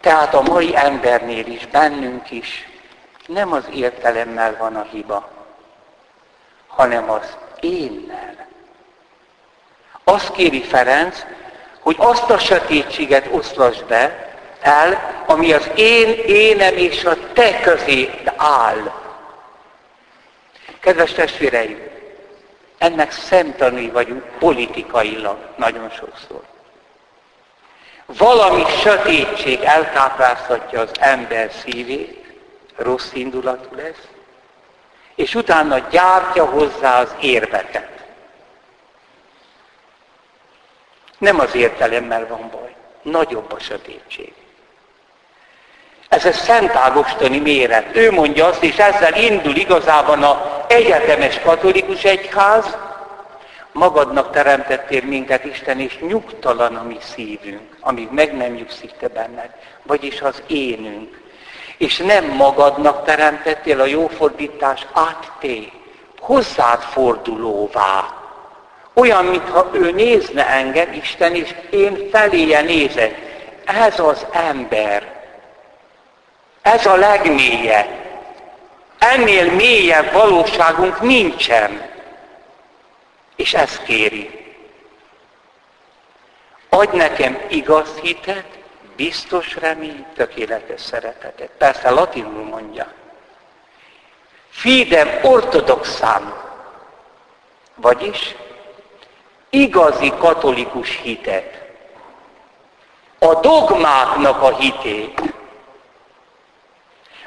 Tehát 0.00 0.34
a 0.34 0.40
mai 0.40 0.76
embernél 0.76 1.46
is, 1.46 1.66
bennünk 1.66 2.30
is 2.30 2.68
nem 3.26 3.52
az 3.52 3.64
értelemmel 3.72 4.56
van 4.58 4.76
a 4.76 4.86
hiba, 4.90 5.28
hanem 6.66 7.10
az 7.10 7.36
énnel. 7.60 8.46
Azt 10.04 10.32
kéri 10.32 10.62
Ferenc, 10.62 11.24
hogy 11.86 11.96
azt 11.98 12.30
a 12.30 12.38
sötétséget 12.38 13.28
oszlasd 13.30 13.84
be 13.84 14.32
el, 14.60 15.22
ami 15.26 15.52
az 15.52 15.70
én 15.74 16.08
énem 16.26 16.76
és 16.76 17.04
a 17.04 17.16
te 17.32 17.60
közé 17.60 18.10
áll. 18.36 18.92
Kedves 20.80 21.12
testvéreim, 21.12 21.78
ennek 22.78 23.12
szemtanúi 23.12 23.90
vagyunk 23.90 24.22
politikailag 24.38 25.36
nagyon 25.56 25.90
sokszor. 25.90 26.40
Valami 28.06 28.64
sötétség 28.82 29.62
elkápráztatja 29.62 30.80
az 30.80 30.90
ember 31.00 31.50
szívét, 31.64 32.24
rossz 32.76 33.12
indulatú 33.12 33.76
lesz, 33.76 34.08
és 35.14 35.34
utána 35.34 35.78
gyártja 35.78 36.44
hozzá 36.44 37.00
az 37.00 37.14
érveket. 37.20 37.95
Nem 41.18 41.40
az 41.40 41.54
értelemmel 41.54 42.26
van 42.26 42.50
baj, 42.50 42.74
nagyobb 43.02 43.52
a 43.52 43.58
sötétség. 43.58 44.32
Ez 46.08 46.24
a 46.24 46.32
Szent 46.32 46.74
Ágostoni 46.74 47.38
méret. 47.38 47.96
Ő 47.96 48.12
mondja 48.12 48.46
azt, 48.46 48.62
és 48.62 48.76
ezzel 48.76 49.14
indul 49.14 49.56
igazában 49.56 50.22
a 50.22 50.64
egyetemes 50.68 51.40
katolikus 51.40 52.04
egyház, 52.04 52.76
magadnak 53.72 54.30
teremtettél 54.30 55.02
minket, 55.04 55.44
Isten, 55.44 55.80
és 55.80 55.98
nyugtalan 55.98 56.76
a 56.76 56.82
mi 56.82 56.96
szívünk, 57.00 57.76
amíg 57.80 58.08
meg 58.10 58.36
nem 58.36 58.52
nyugszik 58.52 58.90
te 58.98 59.08
benned, 59.08 59.50
vagyis 59.82 60.20
az 60.20 60.42
énünk. 60.46 61.24
És 61.78 61.96
nem 61.96 62.24
magadnak 62.24 63.04
teremtettél 63.04 63.80
a 63.80 63.84
jó 63.84 64.06
fordítás 64.06 64.86
átté, 64.92 65.72
hozzád 66.20 66.80
fordulóvá. 66.80 68.15
Olyan, 68.98 69.24
mintha 69.24 69.70
ő 69.72 69.90
nézne 69.90 70.46
engem, 70.46 70.92
Isten, 70.92 71.34
és 71.34 71.54
én 71.70 72.08
feléje 72.10 72.60
nézek. 72.60 73.14
Ez 73.64 74.00
az 74.00 74.26
ember. 74.32 75.24
Ez 76.62 76.86
a 76.86 76.96
legmélyebb. 76.96 77.88
Ennél 78.98 79.52
mélyebb 79.52 80.12
valóságunk 80.12 81.00
nincsen. 81.00 81.90
És 83.36 83.54
ezt 83.54 83.82
kéri. 83.82 84.54
Adj 86.68 86.96
nekem 86.96 87.38
igaz 87.48 87.88
hitet, 88.02 88.46
biztos 88.96 89.56
remény, 89.56 90.06
tökéletes 90.14 90.80
szeretetet. 90.80 91.50
Persze 91.58 91.90
latinul 91.90 92.44
mondja. 92.44 92.92
Fidem 94.48 95.08
ortodoxám, 95.22 96.34
vagyis 97.74 98.34
igazi 99.60 100.12
katolikus 100.18 101.00
hitet. 101.02 101.64
A 103.18 103.34
dogmáknak 103.34 104.42
a 104.42 104.56
hitét. 104.56 105.22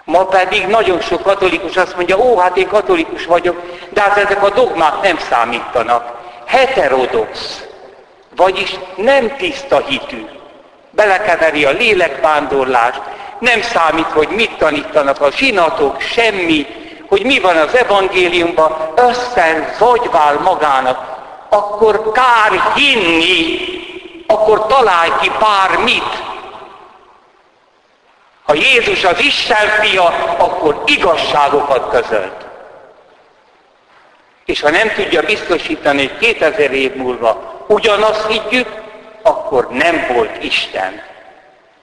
Ma 0.03 0.25
pedig 0.25 0.67
nagyon 0.67 1.01
sok 1.01 1.21
katolikus 1.21 1.77
azt 1.77 1.95
mondja, 1.95 2.17
ó, 2.17 2.37
hát 2.37 2.57
én 2.57 2.67
katolikus 2.67 3.25
vagyok, 3.25 3.61
de 3.89 4.01
hát 4.01 4.17
ezek 4.17 4.43
a 4.43 4.49
dogmák 4.49 5.01
nem 5.01 5.17
számítanak. 5.17 6.17
Heterodox, 6.45 7.63
vagyis 8.35 8.75
nem 8.95 9.35
tiszta 9.35 9.77
hitű. 9.77 10.25
Belekeveri 10.91 11.65
a 11.65 11.71
lélekvándorlást, 11.71 13.01
nem 13.39 13.61
számít, 13.61 14.05
hogy 14.05 14.27
mit 14.27 14.57
tanítanak 14.57 15.21
a 15.21 15.31
zsinatok, 15.31 16.01
semmi, 16.01 16.65
hogy 17.07 17.25
mi 17.25 17.39
van 17.39 17.57
az 17.57 17.75
evangéliumban, 17.75 18.93
összen 18.95 19.73
zagyvál 19.77 20.39
magának, 20.39 21.08
akkor 21.49 22.11
kár 22.11 22.73
hinni, 22.75 23.59
akkor 24.27 24.65
találj 24.67 25.11
ki 25.21 25.31
bármit, 25.39 26.27
ha 28.43 28.53
Jézus 28.53 29.03
az 29.03 29.19
Isten 29.19 29.67
fia, 29.67 30.05
akkor 30.37 30.83
igazságokat 30.85 31.89
közölt. 31.89 32.45
És 34.45 34.61
ha 34.61 34.69
nem 34.69 34.93
tudja 34.93 35.21
biztosítani, 35.21 36.07
hogy 36.07 36.17
2000 36.17 36.71
év 36.71 36.95
múlva 36.95 37.63
ugyanazt 37.67 38.27
higgyük, 38.27 38.67
akkor 39.21 39.67
nem 39.69 40.05
volt 40.13 40.43
Isten, 40.43 41.03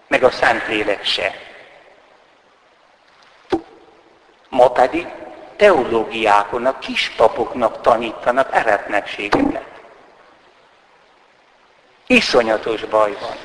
meg 0.08 0.22
a 0.22 0.30
Szentlélek 0.30 1.04
se. 1.04 1.34
Ma 4.48 4.70
pedig 4.70 5.06
teológiákon, 5.56 6.66
a 6.66 6.78
kispapoknak 6.78 7.80
tanítanak 7.80 8.48
eretnekségeket. 8.54 9.64
Iszonyatos 12.06 12.84
baj 12.84 13.16
van. 13.20 13.36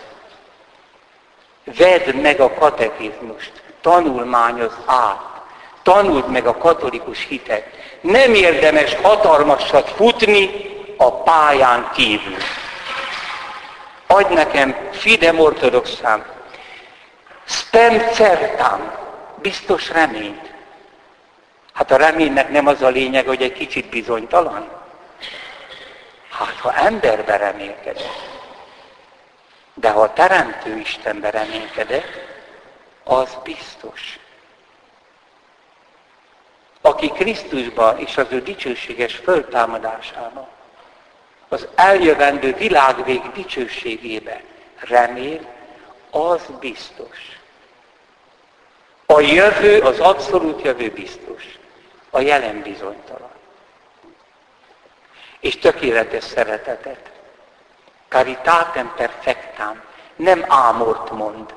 Vedd 1.64 2.16
meg 2.16 2.40
a 2.40 2.54
katekizmust, 2.54 3.52
tanulmányoz 3.82 4.74
át, 4.86 5.42
tanuld 5.84 6.28
meg 6.28 6.46
a 6.46 6.58
katolikus 6.58 7.26
hitet. 7.28 7.66
Nem 8.02 8.34
érdemes 8.34 8.96
hatalmasat 8.96 9.90
futni 9.90 10.50
a 10.98 11.12
pályán 11.12 11.90
kívül. 11.94 12.38
Adj 14.08 14.34
nekem 14.34 14.76
Fidem 14.92 15.40
ortodoxám, 15.40 16.26
spem 17.46 18.12
certam, 18.14 18.92
biztos 19.42 19.90
reményt. 19.90 20.51
Hát 21.74 21.92
a 21.92 21.98
reménynek 21.98 22.50
nem 22.50 22.68
az 22.68 22.82
a 22.82 22.88
lényeg, 22.88 23.28
hogy 23.28 23.42
egy 23.42 23.54
kicsit 23.54 23.90
bizonytalan. 23.90 24.70
Hát 26.30 26.56
ha 26.56 26.74
emberbe 26.74 27.38
remélkedett, 27.38 28.30
de 29.74 29.90
ha 29.90 30.02
a 30.02 30.14
Teremtő 30.14 30.78
Istenbe 30.78 31.30
reménykedek, 31.30 32.30
az 33.04 33.38
biztos. 33.44 34.20
Aki 36.82 37.10
Krisztusba 37.10 37.98
és 37.98 38.18
az 38.18 38.26
ő 38.30 38.42
dicsőséges 38.42 39.16
föltámadásába, 39.16 40.48
az 41.48 41.68
eljövendő 41.76 42.54
világvég 42.54 43.22
dicsőségébe 43.34 44.42
remél, 44.80 45.40
az 46.10 46.42
biztos. 46.60 47.40
A 49.06 49.20
jövő, 49.20 49.80
az 49.80 50.00
abszolút 50.00 50.62
jövő 50.64 50.90
biztos. 50.90 51.60
A 52.12 52.20
jelen 52.20 52.62
bizonytalan. 52.62 53.32
És 55.40 55.58
tökéletes 55.58 56.24
szeretetet. 56.24 57.12
Caritatem 58.08 58.94
perfectam. 58.96 59.82
Nem 60.16 60.46
ámort 60.48 61.12
mond. 61.12 61.54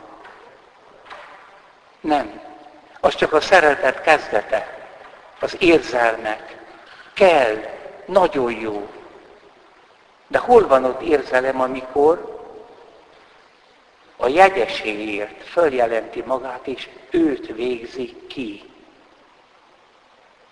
Nem. 2.00 2.40
Az 3.00 3.14
csak 3.14 3.32
a 3.32 3.40
szeretet 3.40 4.00
kezdete. 4.00 4.88
Az 5.40 5.56
érzelmek. 5.58 6.56
Kell. 7.14 7.56
Nagyon 8.06 8.52
jó. 8.52 8.88
De 10.26 10.38
hol 10.38 10.66
van 10.66 10.84
ott 10.84 11.00
érzelem, 11.00 11.60
amikor 11.60 12.42
a 14.16 14.28
jegyeségért 14.28 15.42
följelenti 15.42 16.22
magát, 16.26 16.66
és 16.66 16.88
őt 17.10 17.46
végzi 17.46 18.26
ki. 18.28 18.73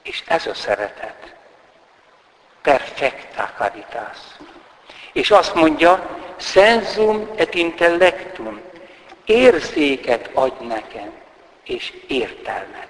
És 0.02 0.22
ez 0.26 0.46
a 0.46 0.54
szeretet. 0.54 1.34
Perfecta 2.62 3.50
caritas. 3.56 4.18
És 5.12 5.30
azt 5.30 5.54
mondja, 5.54 6.18
sensum 6.36 7.28
et 7.36 7.54
intellectum, 7.54 8.60
érzéket 9.24 10.30
adj 10.34 10.64
nekem, 10.64 11.12
és 11.64 11.92
értelmet. 12.06 12.88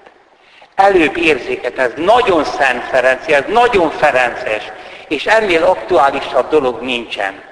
Előbb 0.74 1.16
érzéket, 1.16 1.78
ez 1.78 1.92
nagyon 1.96 2.44
Szent 2.44 2.84
Ferenc, 2.84 3.26
ez 3.26 3.44
nagyon 3.48 3.90
Ferences, 3.90 4.62
és 5.08 5.26
ennél 5.26 5.64
aktuálisabb 5.64 6.50
dolog 6.50 6.80
nincsen. 6.80 7.42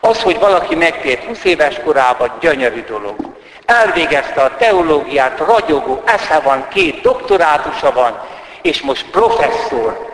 Az, 0.00 0.22
hogy 0.22 0.38
valaki 0.38 0.74
megtért 0.74 1.24
20 1.24 1.44
éves 1.44 1.80
korában, 1.84 2.32
gyönyörű 2.40 2.84
dolog. 2.84 3.16
Elvégezte 3.64 4.42
a 4.42 4.56
teológiát, 4.56 5.38
ragyogó, 5.38 6.02
esze 6.04 6.40
van, 6.40 6.68
két 6.68 7.00
doktorátusa 7.00 7.92
van, 7.92 8.28
és 8.62 8.80
most 8.80 9.10
professzor, 9.10 10.08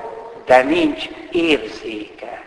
de 0.45 0.63
nincs 0.63 1.05
érzéke. 1.31 2.45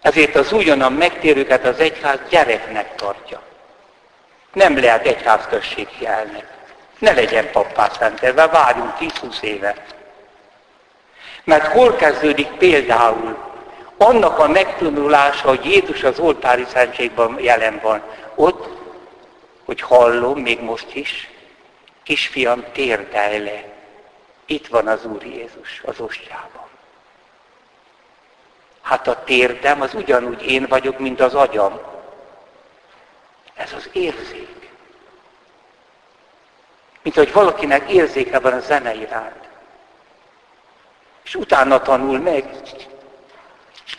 Ezért 0.00 0.34
az 0.36 0.52
újonnan 0.52 0.92
megtérőket 0.92 1.64
az 1.64 1.78
egyház 1.78 2.18
gyereknek 2.28 2.94
tartja. 2.94 3.42
Nem 4.52 4.78
lehet 4.78 5.06
egyházközség 5.06 5.88
jelnek. 5.98 6.46
Ne 6.98 7.12
legyen 7.12 7.50
pappá 7.50 7.88
szentelve, 7.98 8.46
várjunk 8.46 8.92
10-20 9.00 9.42
évet. 9.42 9.94
Mert 11.44 11.66
hol 11.66 11.94
kezdődik 11.96 12.48
például 12.48 13.36
annak 13.96 14.38
a 14.38 14.48
megtanulása, 14.48 15.48
hogy 15.48 15.64
Jézus 15.64 16.02
az 16.02 16.18
oltári 16.18 16.64
szentségben 16.72 17.36
jelen 17.40 17.80
van. 17.82 18.02
Ott, 18.34 18.68
hogy 19.64 19.80
hallom, 19.80 20.38
még 20.38 20.60
most 20.60 20.94
is, 20.94 21.30
kisfiam, 22.06 22.64
térdelj 22.72 23.38
le. 23.38 23.64
Itt 24.44 24.66
van 24.66 24.88
az 24.88 25.04
Úr 25.04 25.24
Jézus 25.24 25.82
az 25.84 26.00
ostjában. 26.00 26.68
Hát 28.82 29.06
a 29.06 29.24
térdem 29.24 29.80
az 29.80 29.94
ugyanúgy 29.94 30.42
én 30.42 30.66
vagyok, 30.68 30.98
mint 30.98 31.20
az 31.20 31.34
agyam. 31.34 31.80
Ez 33.54 33.72
az 33.72 33.88
érzék. 33.92 34.70
Mint 37.02 37.16
hogy 37.16 37.32
valakinek 37.32 37.90
érzéke 37.90 38.38
van 38.38 38.52
a 38.52 38.60
zene 38.60 38.94
iránt. 38.94 39.48
És 41.24 41.34
utána 41.34 41.82
tanul 41.82 42.18
meg, 42.18 42.50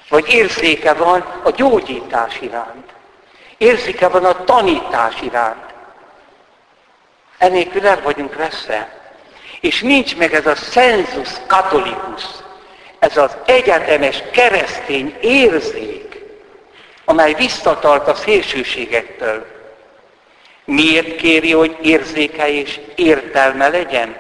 vagy 0.10 0.28
érzéke 0.34 0.94
van 0.94 1.22
a 1.44 1.50
gyógyítás 1.50 2.42
iránt. 2.42 2.94
Érzéke 3.58 4.08
van 4.08 4.26
a 4.26 4.44
tanítás 4.44 5.22
iránt. 5.22 5.67
Enélkül 7.38 7.88
el 7.88 8.02
vagyunk 8.02 8.36
veszve. 8.36 8.96
És 9.62 9.82
nincs 9.82 10.18
meg 10.18 10.34
ez 10.34 10.46
a 10.46 10.56
sensus 10.56 11.30
katolikus, 11.48 12.24
ez 13.00 13.18
az 13.18 13.38
egyetemes 13.46 14.24
keresztény 14.32 15.18
érzék, 15.22 16.22
amely 17.06 17.34
visszatart 17.34 18.08
a 18.08 18.16
szélsőségektől. 18.16 19.46
Miért 20.66 21.16
kéri, 21.16 21.52
hogy 21.52 21.78
érzéke 21.82 22.50
és 22.50 22.80
értelme 22.96 23.68
legyen? 23.68 24.18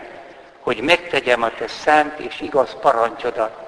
Hogy 0.60 0.82
megtegyem 0.82 1.44
a 1.44 1.52
te 1.58 1.68
szent 1.68 2.20
és 2.20 2.42
igaz 2.42 2.76
parancsodat. 2.82 3.68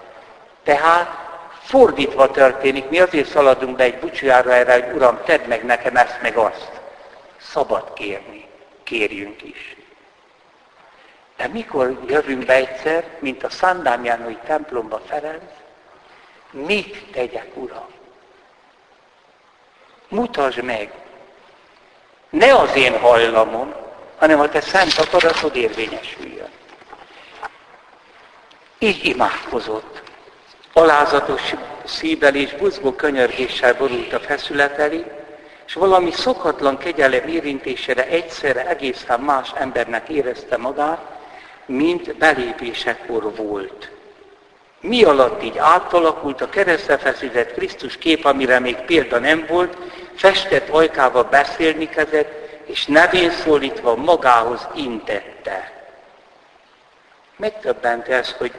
Tehát 0.64 1.28
Fordítva 1.64 2.32
történik, 2.32 2.90
mi 2.90 3.00
azért 3.00 3.30
szaladunk 3.30 3.76
be 3.76 3.84
egy 3.84 4.00
bucsújára 4.00 4.54
erre, 4.54 4.74
hogy 4.74 4.96
Uram, 4.96 5.20
tedd 5.26 5.48
meg 5.48 5.66
nekem 5.66 5.96
ezt 5.96 6.22
meg 6.22 6.38
azt. 6.38 6.72
Szabad 7.38 7.94
kérni, 7.94 8.49
kérjünk 8.90 9.44
is. 9.44 9.76
De 11.38 11.48
mikor 11.48 12.00
jövünk 12.08 12.46
be 12.46 12.54
egyszer, 12.54 13.06
mint 13.20 13.44
a 13.44 13.50
Szandámjánói 13.50 14.38
templomba 14.46 15.02
Ferenc, 15.08 15.52
mit 16.52 17.06
tegyek, 17.12 17.48
Uram? 17.54 17.88
Mutasd 20.08 20.64
meg. 20.64 20.94
Ne 22.30 22.54
az 22.56 22.76
én 22.76 23.00
hajlamom, 23.00 23.74
hanem 24.18 24.40
a 24.40 24.50
te 24.50 24.62
szent 24.62 24.98
akaratod 24.98 25.56
érvényesüljön. 25.56 26.50
Így 28.78 29.06
imádkozott 29.06 30.02
alázatos 30.74 31.54
szívvel 31.86 32.36
és 32.36 32.54
buzgó 32.54 32.94
könyörgéssel 32.94 33.74
borult 33.74 34.14
a 34.14 34.20
feszület 34.20 34.78
elé, 34.78 35.19
és 35.70 35.76
valami 35.76 36.12
szokatlan 36.12 36.78
kegyelem 36.78 37.28
érintésére 37.28 38.08
egyszerre 38.08 38.68
egészen 38.68 39.20
más 39.20 39.52
embernek 39.56 40.10
érezte 40.10 40.58
magát, 40.58 41.00
mint 41.66 42.16
belépésekor 42.16 43.36
volt. 43.36 43.92
Mi 44.82 45.04
alatt 45.04 45.44
így 45.44 45.58
átalakult 45.58 46.42
a 46.42 46.50
keresztre 46.50 46.98
feszített 46.98 47.54
Krisztus 47.54 47.98
kép, 47.98 48.26
amire 48.26 48.60
még 48.60 48.76
példa 48.76 49.20
nem 49.20 49.46
volt, 49.50 49.78
festett 50.16 50.70
ajkával 50.70 51.24
beszélni 51.24 51.90
kezdett, 51.90 52.32
és 52.66 52.86
nevén 52.86 53.32
szólítva 53.32 53.96
magához 53.96 54.68
intette. 54.76 55.84
Megtöbbent 57.36 58.08
ez, 58.08 58.32
hogy 58.32 58.54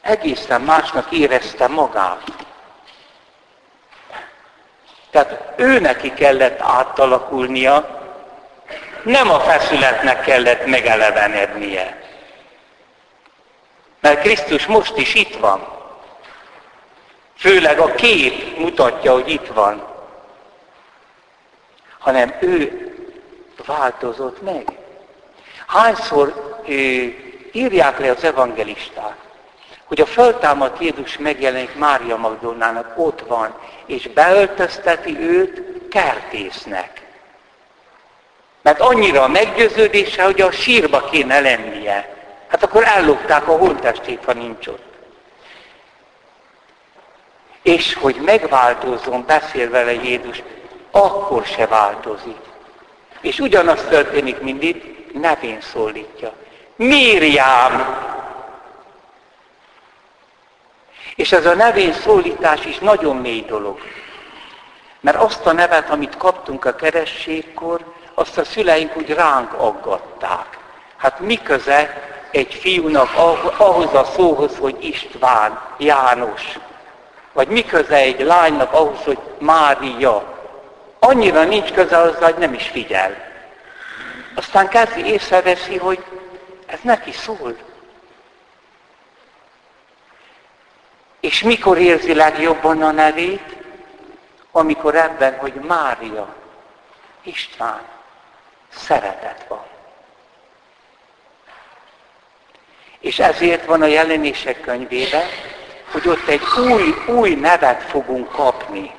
egészen 0.00 0.60
másnak 0.60 1.12
érezte 1.12 1.68
magát. 1.68 2.43
Tehát 5.14 5.52
ő 5.56 5.80
neki 5.80 6.14
kellett 6.14 6.60
átalakulnia, 6.60 8.02
nem 9.02 9.30
a 9.30 9.40
feszületnek 9.40 10.20
kellett 10.20 10.66
megelevenednie. 10.66 12.02
Mert 14.00 14.20
Krisztus 14.20 14.66
most 14.66 14.96
is 14.96 15.14
itt 15.14 15.36
van. 15.36 15.68
Főleg 17.36 17.78
a 17.78 17.94
kép 17.94 18.58
mutatja, 18.58 19.12
hogy 19.12 19.28
itt 19.28 19.46
van. 19.46 19.86
Hanem 21.98 22.34
ő 22.40 22.88
változott 23.66 24.42
meg. 24.42 24.78
Hányszor 25.66 26.60
ő, 26.66 27.16
írják 27.52 27.98
le 27.98 28.10
az 28.10 28.24
evangelisták, 28.24 29.16
hogy 29.94 30.02
a 30.02 30.06
föltámadt 30.06 30.80
Jézus 30.80 31.18
megjelenik 31.18 31.74
Mária 31.74 32.16
Magdolnának, 32.16 32.92
ott 32.96 33.20
van, 33.20 33.54
és 33.86 34.08
beöltözteti 34.08 35.18
őt 35.18 35.62
kertésznek. 35.88 37.02
Mert 38.62 38.80
annyira 38.80 39.22
a 39.22 39.28
meggyőződése, 39.28 40.24
hogy 40.24 40.40
a 40.40 40.50
sírba 40.50 41.04
kéne 41.04 41.40
lennie. 41.40 42.16
Hát 42.48 42.62
akkor 42.62 42.84
ellopták 42.84 43.48
a 43.48 43.56
holttestét, 43.56 44.24
ha 44.24 44.32
nincs 44.32 44.66
ott. 44.66 44.92
És 47.62 47.94
hogy 47.94 48.16
megváltozzon, 48.24 49.24
beszél 49.26 49.70
vele 49.70 49.92
Jézus, 49.92 50.42
akkor 50.90 51.44
se 51.44 51.66
változik. 51.66 52.40
És 53.20 53.38
ugyanaz 53.38 53.84
történik, 53.88 54.40
mint 54.40 54.62
itt, 54.62 55.12
nevén 55.20 55.60
szólítja. 55.60 56.32
Mírjám! 56.76 58.02
És 61.24 61.32
ez 61.32 61.46
a 61.46 61.54
nevén 61.54 61.92
szólítás 61.92 62.64
is 62.64 62.78
nagyon 62.78 63.16
mély 63.16 63.44
dolog. 63.48 63.78
Mert 65.00 65.16
azt 65.16 65.46
a 65.46 65.52
nevet, 65.52 65.90
amit 65.90 66.16
kaptunk 66.16 66.64
a 66.64 66.74
kerességkor, 66.74 67.80
azt 68.14 68.38
a 68.38 68.44
szüleink 68.44 68.96
úgy 68.96 69.10
ránk 69.10 69.52
aggatták. 69.52 70.58
Hát 70.96 71.20
mi 71.20 71.40
egy 72.30 72.54
fiúnak 72.54 73.08
ahhoz 73.56 73.94
a 73.94 74.04
szóhoz, 74.04 74.58
hogy 74.58 74.84
István, 74.84 75.60
János? 75.78 76.58
Vagy 77.32 77.48
mi 77.48 77.64
egy 77.88 78.20
lánynak 78.20 78.72
ahhoz, 78.72 78.98
hogy 79.04 79.18
Mária? 79.38 80.24
Annyira 80.98 81.44
nincs 81.44 81.72
köze 81.72 81.96
az, 81.96 82.16
hogy 82.20 82.34
nem 82.38 82.54
is 82.54 82.68
figyel. 82.68 83.16
Aztán 84.34 84.68
kezdi 84.68 85.04
észreveszi, 85.04 85.76
hogy 85.76 86.04
ez 86.66 86.78
neki 86.82 87.12
szól. 87.12 87.63
És 91.24 91.42
mikor 91.42 91.78
érzi 91.78 92.14
legjobban 92.14 92.82
a 92.82 92.90
nevét? 92.90 93.56
Amikor 94.52 94.94
ebben, 94.94 95.38
hogy 95.38 95.54
Mária, 95.54 96.34
István, 97.22 97.80
szeretet 98.74 99.44
van. 99.48 99.64
És 103.00 103.18
ezért 103.18 103.64
van 103.64 103.82
a 103.82 103.86
jelenések 103.86 104.60
könyvében, 104.60 105.26
hogy 105.92 106.08
ott 106.08 106.28
egy 106.28 106.42
új, 106.70 106.94
új 107.06 107.34
nevet 107.34 107.82
fogunk 107.82 108.30
kapni, 108.30 108.94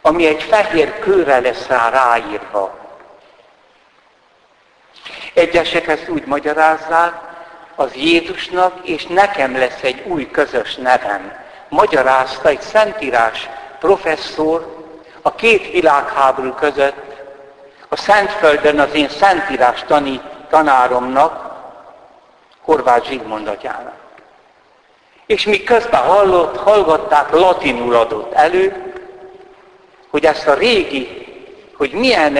ami 0.00 0.26
egy 0.26 0.42
fehér 0.42 0.98
kőre 0.98 1.40
lesz 1.40 1.66
rá 1.66 1.88
ráírva. 1.88 2.78
Egyesek 5.34 5.86
ezt 5.86 6.08
úgy 6.08 6.26
magyarázzák, 6.26 7.29
az 7.80 7.94
Jézusnak, 7.94 8.88
és 8.88 9.06
nekem 9.06 9.56
lesz 9.56 9.82
egy 9.82 10.02
új 10.06 10.30
közös 10.30 10.74
nevem. 10.74 11.32
Magyarázta 11.68 12.48
egy 12.48 12.60
szentírás 12.60 13.48
professzor 13.78 14.86
a 15.22 15.34
két 15.34 15.70
világháború 15.70 16.52
között 16.52 17.22
a 17.88 17.96
Szentföldön 17.96 18.80
az 18.80 18.94
én 18.94 19.08
szentírás 19.08 19.84
tani, 19.86 20.20
tanáromnak, 20.50 21.50
Horváth 22.60 23.08
Zsigmond 23.08 23.48
atyának. 23.48 23.98
És 25.26 25.46
mi 25.46 25.62
közben 25.62 26.00
hallott, 26.00 26.56
hallgatták, 26.56 27.30
latinul 27.30 27.94
adott 27.94 28.32
elő, 28.32 28.94
hogy 30.10 30.24
ezt 30.24 30.46
a 30.46 30.54
régi, 30.54 31.26
hogy 31.76 31.92
milyen, 31.92 32.38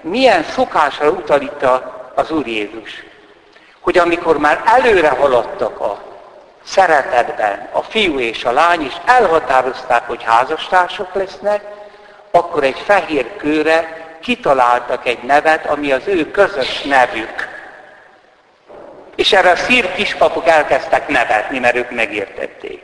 milyen 0.00 0.42
szokásra 0.42 1.10
utal 1.10 1.40
itt 1.40 1.66
az 2.14 2.30
Úr 2.30 2.46
Jézus. 2.46 3.07
Hogy 3.88 3.98
amikor 3.98 4.38
már 4.38 4.62
előre 4.66 5.08
haladtak 5.08 5.80
a 5.80 6.02
szeretetben 6.64 7.68
a 7.72 7.82
fiú 7.82 8.18
és 8.18 8.44
a 8.44 8.52
lány, 8.52 8.82
és 8.82 8.94
elhatározták, 9.04 10.06
hogy 10.06 10.22
házastársak 10.22 11.14
lesznek, 11.14 11.64
akkor 12.30 12.64
egy 12.64 12.78
fehér 12.78 13.36
kőre 13.36 14.06
kitaláltak 14.20 15.06
egy 15.06 15.22
nevet, 15.22 15.66
ami 15.66 15.92
az 15.92 16.06
ő 16.06 16.30
közös 16.30 16.82
nevük. 16.82 17.48
És 19.14 19.32
erre 19.32 19.50
a 19.50 19.56
szír 19.56 19.92
kispapok 19.92 20.46
elkezdtek 20.46 21.08
nevetni, 21.08 21.58
mert 21.58 21.76
ők 21.76 21.90
megértették. 21.90 22.82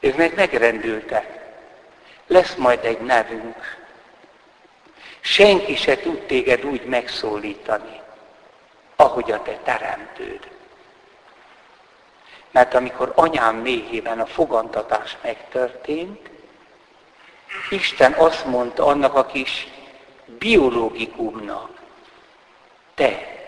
Ők 0.00 0.16
meg 0.16 0.32
megrendültek. 0.36 1.26
Lesz 2.26 2.54
majd 2.54 2.84
egy 2.84 3.00
nevünk. 3.00 3.76
Senki 5.20 5.76
se 5.76 5.96
tud 5.96 6.18
téged 6.18 6.64
úgy 6.64 6.84
megszólítani, 6.84 7.97
ahogy 9.00 9.30
a 9.30 9.42
te 9.42 9.58
teremtőd. 9.64 10.48
Mert 12.50 12.74
amikor 12.74 13.12
anyám 13.14 13.56
méhében 13.56 14.20
a 14.20 14.26
fogantatás 14.26 15.16
megtörtént, 15.22 16.30
Isten 17.70 18.12
azt 18.12 18.44
mondta 18.44 18.86
annak 18.86 19.14
a 19.14 19.26
kis 19.26 19.68
biológikumnak, 20.24 21.70
te, 22.94 23.38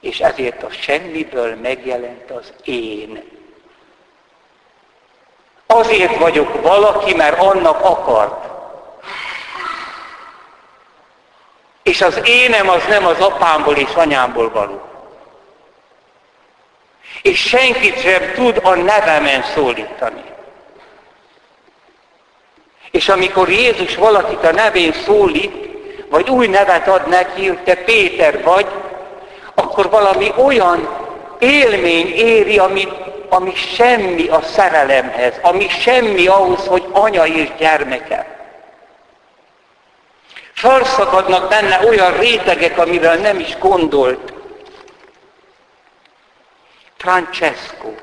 és 0.00 0.20
ezért 0.20 0.62
a 0.62 0.70
semmiből 0.70 1.56
megjelent 1.56 2.30
az 2.30 2.52
én. 2.64 3.22
Azért 5.66 6.18
vagyok 6.18 6.62
valaki, 6.62 7.14
mert 7.14 7.38
annak 7.38 7.84
akart. 7.84 8.45
És 11.86 12.00
az 12.00 12.20
énem 12.24 12.68
az 12.68 12.82
nem 12.88 13.06
az 13.06 13.20
apámból 13.20 13.76
és 13.76 13.94
anyámból 13.94 14.50
való. 14.50 14.80
És 17.22 17.40
senkit 17.40 18.00
sem 18.00 18.32
tud 18.34 18.60
a 18.62 18.74
nevemen 18.74 19.42
szólítani. 19.54 20.22
És 22.90 23.08
amikor 23.08 23.48
Jézus 23.48 23.96
valakit 23.96 24.44
a 24.44 24.52
nevén 24.52 24.92
szólít, 24.92 25.54
vagy 26.10 26.30
új 26.30 26.46
nevet 26.46 26.88
ad 26.88 27.08
neki, 27.08 27.46
hogy 27.46 27.62
te 27.62 27.74
Péter 27.74 28.42
vagy, 28.42 28.66
akkor 29.54 29.90
valami 29.90 30.32
olyan 30.36 30.88
élmény 31.38 32.06
éri, 32.14 32.58
ami, 32.58 32.88
ami 33.28 33.54
semmi 33.54 34.28
a 34.28 34.42
szerelemhez, 34.42 35.34
ami 35.42 35.68
semmi 35.68 36.26
ahhoz, 36.26 36.66
hogy 36.66 36.84
anya 36.92 37.26
és 37.26 37.48
gyermeke. 37.58 38.35
Felszakadnak 40.56 41.48
benne 41.48 41.86
olyan 41.86 42.16
rétegek, 42.16 42.78
amivel 42.78 43.16
nem 43.16 43.38
is 43.38 43.58
gondolt. 43.58 44.32
Francesco, 46.96 47.94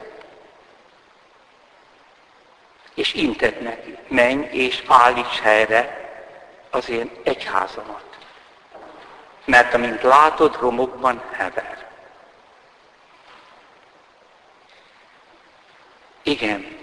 és 2.96 3.13
intett 3.13 3.62
neki, 3.62 3.98
menj 4.08 4.48
és 4.52 4.84
állíts 4.88 5.39
helyre 5.39 6.12
az 6.70 6.89
én 6.89 7.12
egyházamat. 7.24 8.04
Mert 9.46 9.74
amint 9.74 10.02
látod, 10.02 10.58
romokban 10.60 11.24
hever. 11.32 11.88
Igen, 16.24 16.83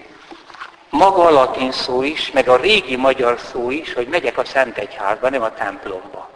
maga 0.90 1.24
a 1.24 1.30
latin 1.30 1.72
szó 1.72 2.02
is, 2.02 2.30
meg 2.30 2.48
a 2.48 2.56
régi 2.56 2.96
magyar 2.96 3.38
szó 3.50 3.70
is, 3.70 3.94
hogy 3.94 4.06
megyek 4.06 4.38
a 4.38 4.44
Szent 4.44 4.78
Egyházba, 4.78 5.28
nem 5.28 5.42
a 5.42 5.54
templomba. 5.54 6.30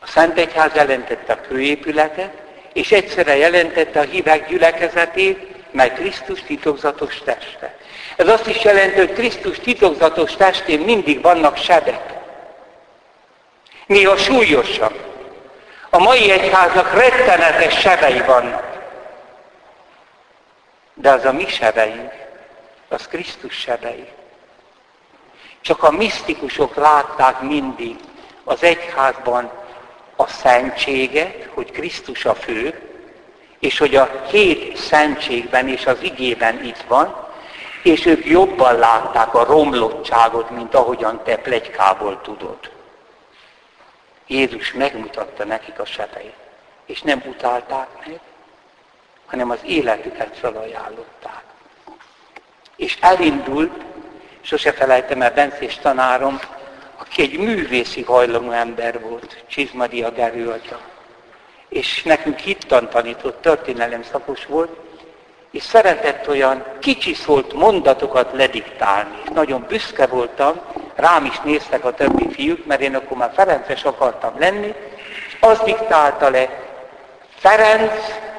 A 0.00 0.06
Szent 0.06 0.38
Egyház 0.38 0.74
jelentette 0.74 1.32
a 1.32 1.46
főépületet, 1.46 2.32
és 2.72 2.92
egyszerre 2.92 3.36
jelentette 3.36 4.00
a 4.00 4.02
hívek 4.02 4.48
gyülekezetét, 4.48 5.52
mely 5.70 5.92
Krisztus 5.92 6.42
titokzatos 6.42 7.18
teste. 7.24 7.76
Ez 8.16 8.28
azt 8.28 8.46
is 8.46 8.64
jelenti, 8.64 8.98
hogy 8.98 9.12
Krisztus 9.12 9.58
titokzatos 9.58 10.36
testén 10.36 10.80
mindig 10.80 11.22
vannak 11.22 11.56
sebek. 11.56 12.12
Néha 13.86 14.16
súlyosak. 14.16 14.94
A 15.90 15.98
mai 15.98 16.30
egyháznak 16.30 16.92
rettenetes 16.92 17.80
sebei 17.80 18.20
vannak. 18.20 18.80
De 20.94 21.10
az 21.10 21.24
a 21.24 21.32
mi 21.32 21.46
sebeink, 21.48 22.21
az 22.92 23.06
Krisztus 23.06 23.54
sebei. 23.54 24.08
Csak 25.60 25.82
a 25.82 25.90
misztikusok 25.90 26.74
látták 26.74 27.40
mindig 27.40 27.96
az 28.44 28.62
egyházban 28.62 29.50
a 30.16 30.26
szentséget, 30.26 31.48
hogy 31.54 31.70
Krisztus 31.70 32.24
a 32.24 32.34
fő, 32.34 32.80
és 33.58 33.78
hogy 33.78 33.96
a 33.96 34.22
hét 34.30 34.76
szentségben 34.76 35.68
és 35.68 35.86
az 35.86 36.02
igében 36.02 36.64
itt 36.64 36.82
van, 36.88 37.28
és 37.82 38.06
ők 38.06 38.26
jobban 38.26 38.78
látták 38.78 39.34
a 39.34 39.44
romlottságot, 39.44 40.50
mint 40.50 40.74
ahogyan 40.74 41.22
te 41.24 41.36
plegykából 41.36 42.20
tudod. 42.20 42.70
Jézus 44.26 44.72
megmutatta 44.72 45.44
nekik 45.44 45.78
a 45.78 45.84
sebeit, 45.84 46.34
és 46.86 47.02
nem 47.02 47.22
utálták 47.26 47.88
meg, 48.06 48.20
hanem 49.26 49.50
az 49.50 49.58
életüket 49.62 50.36
felajánlották. 50.36 51.51
És 52.82 52.96
elindult, 53.00 53.72
sose 54.40 54.72
felejtem 54.72 55.22
el 55.22 55.32
Bencés 55.32 55.76
tanárom, 55.76 56.40
aki 56.98 57.22
egy 57.22 57.38
művészi 57.38 58.02
hajlamú 58.02 58.50
ember 58.50 59.00
volt, 59.00 59.44
Csizmadia 59.48 60.10
Gerő 60.10 60.48
atya 60.48 60.78
és 61.68 62.02
nekünk 62.02 62.38
hittan 62.38 62.88
tanított, 62.88 63.42
történelem 63.42 64.02
szakos 64.02 64.46
volt, 64.46 64.70
és 65.50 65.62
szeretett 65.62 66.28
olyan 66.28 66.64
kicsi 66.80 67.14
szólt 67.14 67.52
mondatokat 67.52 68.32
lediktálni. 68.32 69.22
Nagyon 69.34 69.64
büszke 69.68 70.06
voltam, 70.06 70.60
rám 70.94 71.24
is 71.24 71.40
néztek 71.40 71.84
a 71.84 71.94
többi 71.94 72.28
fiúk, 72.30 72.66
mert 72.66 72.80
én 72.80 72.94
akkor 72.94 73.16
már 73.16 73.32
Ferences 73.34 73.84
akartam 73.84 74.38
lenni, 74.38 74.74
és 75.26 75.36
azt 75.40 75.64
diktálta 75.64 76.30
le, 76.30 76.48
Ferenc 77.36 77.92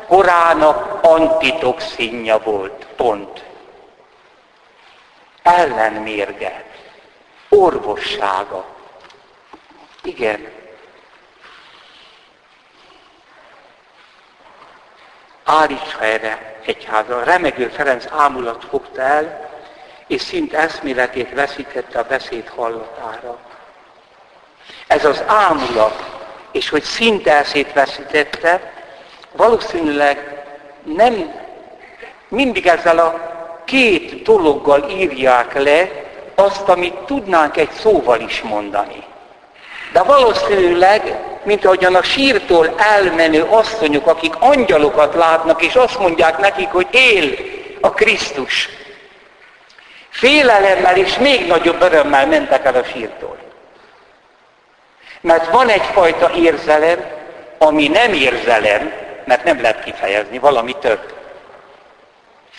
korának 0.08 1.04
antitoxinja 1.04 2.40
volt, 2.44 2.88
pont. 2.96 3.53
Ellenmérge, 5.44 6.64
orvossága. 7.50 8.66
Igen, 10.04 10.52
állíts 15.44 15.96
helyre 16.00 16.60
egyháza. 16.66 17.24
Remegő 17.24 17.68
Ferenc 17.68 18.06
ámulat 18.12 18.66
fogta 18.70 19.02
el, 19.02 19.50
és 20.08 20.22
szint 20.22 20.54
eszméletét 20.54 21.34
veszítette 21.34 22.00
a 22.00 22.04
beszéd 22.04 22.48
hallatára. 22.48 23.40
Ez 24.88 25.06
az 25.06 25.24
ámulat, 25.28 26.12
és 26.52 26.70
hogy 26.70 26.84
szint 26.84 27.28
eszét 27.28 27.74
veszítette, 27.74 28.74
valószínűleg 29.32 30.46
nem 30.84 31.34
mindig 32.28 32.68
ezzel 32.68 33.00
a 33.00 33.33
két 33.66 34.22
dologgal 34.22 34.90
írják 34.90 35.64
le 35.64 35.90
azt, 36.36 36.70
amit 36.70 36.94
tudnánk 36.94 37.58
egy 37.58 37.72
szóval 37.72 38.20
is 38.20 38.42
mondani. 38.42 39.04
De 39.92 40.02
valószínűleg 40.02 41.20
mint 41.44 41.66
ahogyan 41.66 41.96
a 41.96 42.04
sírtól 42.04 42.74
elmenő 42.78 43.44
asszonyok, 43.44 44.08
akik 44.08 44.34
angyalokat 44.40 45.16
látnak, 45.16 45.62
és 45.62 45.76
azt 45.76 46.00
mondják 46.00 46.38
nekik, 46.38 46.70
hogy 46.70 46.88
él 46.92 47.36
a 47.82 47.90
Krisztus. 47.90 48.70
Félelemmel 50.10 50.98
és 50.98 51.18
még 51.18 51.48
nagyobb 51.48 51.82
örömmel 51.82 52.28
mentek 52.28 52.66
el 52.66 52.76
a 52.76 52.84
sírtól. 52.84 53.38
Mert 55.22 55.52
van 55.52 55.70
egyfajta 55.70 56.32
érzelem, 56.36 57.06
ami 57.58 57.88
nem 57.88 58.14
érzelem, 58.14 58.92
mert 59.26 59.44
nem 59.44 59.62
lehet 59.62 59.84
kifejezni, 59.84 60.40
valami 60.40 60.76
több. 60.80 61.14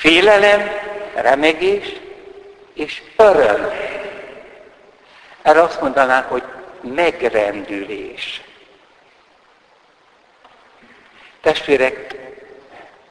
Félelem, 0.05 0.71
remegés 1.14 1.93
és 2.75 3.03
öröm. 3.17 3.71
Erre 5.43 5.62
azt 5.62 5.81
mondanánk, 5.81 6.29
hogy 6.29 6.43
megrendülés. 6.81 8.43
Testvérek, 11.40 12.14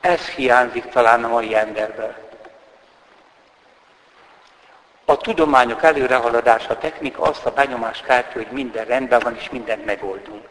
ez 0.02 0.28
hiányzik 0.28 0.86
talán 0.86 1.24
a 1.24 1.28
mai 1.28 1.56
emberből. 1.56 2.16
A 5.06 5.18
tudományok 5.18 5.84
előrehaladása, 5.84 6.70
a 6.70 6.78
technika 6.78 7.22
azt 7.22 7.46
a 7.46 7.54
benyomást 7.54 8.04
kelti, 8.04 8.34
hogy 8.34 8.48
minden 8.52 8.86
rendben 8.86 9.20
van, 9.20 9.36
és 9.36 9.50
mindent 9.50 9.86
megoldunk. 9.86 10.48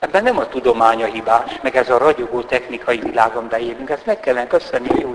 Ebben 0.00 0.22
nem 0.22 0.38
a 0.38 0.48
tudománya 0.48 1.06
hibás, 1.06 1.50
meg 1.62 1.76
ez 1.76 1.90
a 1.90 1.98
ragyogó 1.98 2.42
technikai 2.42 2.98
világon 2.98 3.48
beélünk, 3.48 3.90
ezt 3.90 4.06
meg 4.06 4.20
kellene 4.20 4.46
köszönni 4.46 4.88
a 4.88 4.98
Jó. 4.98 5.10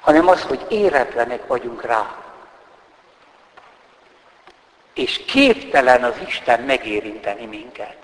Hanem 0.00 0.28
az, 0.28 0.42
hogy 0.42 0.66
éretlenek 0.68 1.46
vagyunk 1.46 1.82
rá. 1.82 2.16
És 4.94 5.24
képtelen 5.26 6.04
az 6.04 6.14
Isten 6.26 6.60
megérinteni 6.60 7.46
minket. 7.46 7.96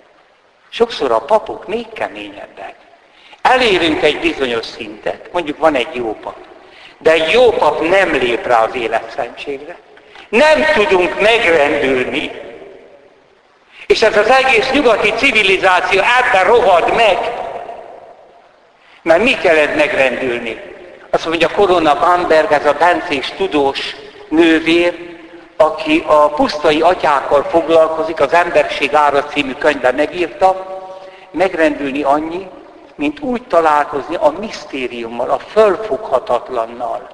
Sokszor 0.68 1.11
a 1.11 1.20
papok 1.20 1.66
még 1.66 1.92
keményebbek. 1.92 2.75
Elérünk 3.42 4.03
egy 4.03 4.20
bizonyos 4.20 4.66
szintet, 4.66 5.33
mondjuk 5.33 5.59
van 5.59 5.75
egy 5.75 5.94
jó 5.94 6.14
pap, 6.14 6.37
de 6.99 7.12
egy 7.12 7.31
jó 7.31 7.51
pap 7.51 7.81
nem 7.81 8.12
lép 8.12 8.47
rá 8.47 8.64
az 8.64 8.75
életszentségre. 8.75 9.77
Nem 10.29 10.64
tudunk 10.75 11.20
megrendülni. 11.20 12.43
És 13.87 14.03
ez 14.03 14.16
az 14.16 14.31
egész 14.31 14.70
nyugati 14.70 15.12
civilizáció 15.12 16.01
ebben 16.01 16.44
rohad 16.44 16.94
meg. 16.94 17.18
Mert 19.03 19.23
mi 19.23 19.35
kellett 19.35 19.77
megrendülni? 19.77 20.61
Azt 21.11 21.27
mondja, 21.27 21.49
Korona 21.49 21.99
Bamberg, 21.99 22.53
ez 22.53 22.66
a 22.66 22.77
bencés 22.79 23.33
tudós 23.37 23.97
nővér, 24.29 25.12
aki 25.57 26.05
a 26.07 26.29
pusztai 26.29 26.81
atyákkal 26.81 27.42
foglalkozik, 27.42 28.20
az 28.20 28.33
Emberség 28.33 28.94
ára 28.94 29.25
című 29.25 29.53
könyvben 29.53 29.94
megírta, 29.94 30.66
megrendülni 31.31 32.03
annyi, 32.03 32.49
mint 32.94 33.20
úgy 33.20 33.42
találkozni 33.42 34.14
a 34.14 34.35
misztériummal, 34.40 35.31
a 35.31 35.38
fölfoghatatlannal. 35.38 37.09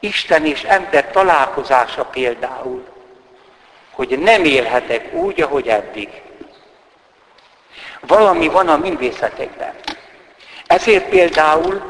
Isten 0.00 0.44
és 0.44 0.62
ember 0.62 1.10
találkozása 1.10 2.04
például, 2.04 2.84
hogy 3.94 4.18
nem 4.18 4.44
élhetek 4.44 5.12
úgy, 5.12 5.40
ahogy 5.40 5.68
eddig. 5.68 6.22
Valami 8.00 8.48
van 8.48 8.68
a 8.68 8.76
művészetekben. 8.76 9.74
Ezért 10.66 11.08
például 11.08 11.82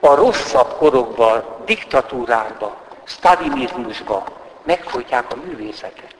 a 0.00 0.14
rosszabb 0.14 0.76
korokban, 0.76 1.44
diktatúrákban, 1.64 2.74
stalinizmusban 3.04 4.22
megfolytják 4.62 5.32
a 5.32 5.36
művészetet. 5.36 6.14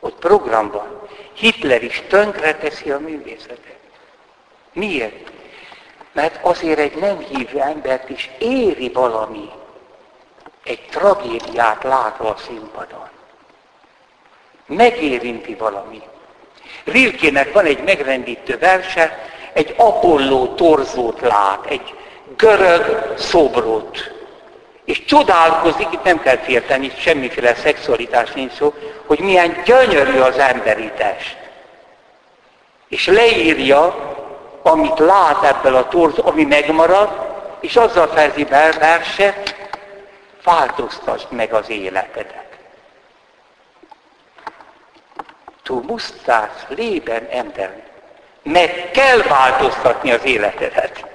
Ott 0.00 0.18
programban. 0.18 1.08
Hitler 1.32 1.82
is 1.82 2.02
tönkre 2.08 2.54
teszi 2.54 2.90
a 2.90 2.98
művészetet. 2.98 3.78
Miért? 4.72 5.30
Mert 6.12 6.44
azért 6.44 6.78
egy 6.78 6.94
nem 6.94 7.18
hívő 7.18 7.60
embert 7.60 8.08
is 8.08 8.30
éri 8.38 8.88
valami, 8.88 9.50
egy 10.64 10.86
tragédiát 10.90 11.82
látva 11.82 12.28
a 12.28 12.36
színpadon. 12.36 13.08
Megérinti 14.76 15.54
valami. 15.54 16.00
Rilkének 16.84 17.52
van 17.52 17.64
egy 17.64 17.82
megrendítő 17.84 18.58
verse, 18.58 19.18
egy 19.52 19.74
Apolló 19.76 20.46
torzót 20.46 21.20
lát, 21.20 21.66
egy 21.68 21.94
görög 22.36 23.14
szobrot. 23.16 24.12
És 24.84 25.04
csodálkozik, 25.04 25.88
itt 25.92 26.02
nem 26.02 26.20
kell 26.20 26.36
félteni, 26.36 26.86
itt 26.86 26.98
semmiféle 26.98 27.54
szexualitás 27.54 28.32
nincs 28.32 28.52
szó, 28.52 28.74
hogy 29.06 29.20
milyen 29.20 29.62
gyönyörű 29.64 30.18
az 30.18 30.38
emberi 30.38 30.90
test. 30.96 31.36
És 32.88 33.06
leírja, 33.06 33.94
amit 34.62 34.98
lát 34.98 35.42
ebből 35.44 35.74
a 35.74 35.88
torz, 35.88 36.18
ami 36.18 36.44
megmarad, 36.44 37.08
és 37.60 37.76
azzal 37.76 38.06
fejezi 38.06 38.44
be 38.44 38.72
verse, 38.78 39.42
változtasd 40.44 41.26
meg 41.30 41.52
az 41.52 41.70
életedet. 41.70 42.49
Tu 45.70 45.80
musst 45.80 46.26
das 46.26 46.66
Leben 46.68 47.26
ändern. 47.30 47.82
Meg 48.42 48.90
kell 48.90 49.22
változtatni 49.22 50.12
az 50.12 50.24
életedet. 50.24 51.06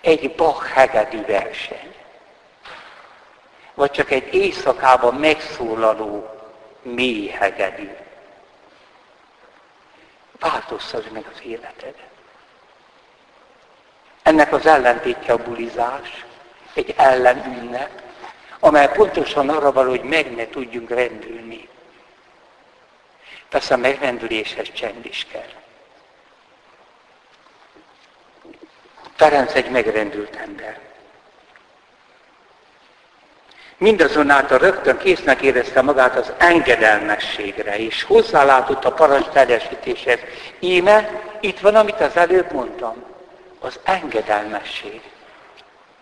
Egy 0.00 0.34
Bach 0.34 0.66
hegedű 0.66 1.24
verseny. 1.24 1.94
Vagy 3.74 3.90
csak 3.90 4.10
egy 4.10 4.34
éjszakában 4.34 5.14
megszólaló 5.14 6.30
mély 6.82 7.26
hegedű 7.26 7.90
változtasd 10.38 11.12
meg 11.12 11.24
az 11.34 11.40
életed. 11.42 11.94
Ennek 14.22 14.52
az 14.52 14.66
ellentétje 14.66 15.32
a 15.32 15.42
bulizás, 15.42 16.24
egy 16.74 16.94
ellenünnep, 16.96 18.02
amely 18.60 18.92
pontosan 18.92 19.48
arra 19.48 19.72
való, 19.72 19.90
hogy 19.90 20.02
meg 20.02 20.34
ne 20.34 20.48
tudjunk 20.48 20.90
rendülni. 20.90 21.70
Persze 23.52 23.74
a 23.74 23.76
megrendüléshez 23.76 24.66
csend 24.72 25.04
is 25.04 25.26
kell. 25.32 25.50
Ferenc 29.16 29.54
egy 29.54 29.70
megrendült 29.70 30.36
ember. 30.36 30.78
Mindazonáltal 33.76 34.58
rögtön 34.58 34.96
késznek 34.96 35.42
érezte 35.42 35.82
magát 35.82 36.16
az 36.16 36.32
engedelmességre, 36.38 37.76
és 37.76 38.02
hozzálátott 38.02 38.84
a 38.84 38.92
parancs 38.92 39.26
teljesítéshez. 39.26 40.18
Íme, 40.60 41.20
itt 41.40 41.60
van, 41.60 41.74
amit 41.74 42.00
az 42.00 42.16
előbb 42.16 42.52
mondtam, 42.52 43.04
az 43.60 43.78
engedelmesség. 43.84 45.00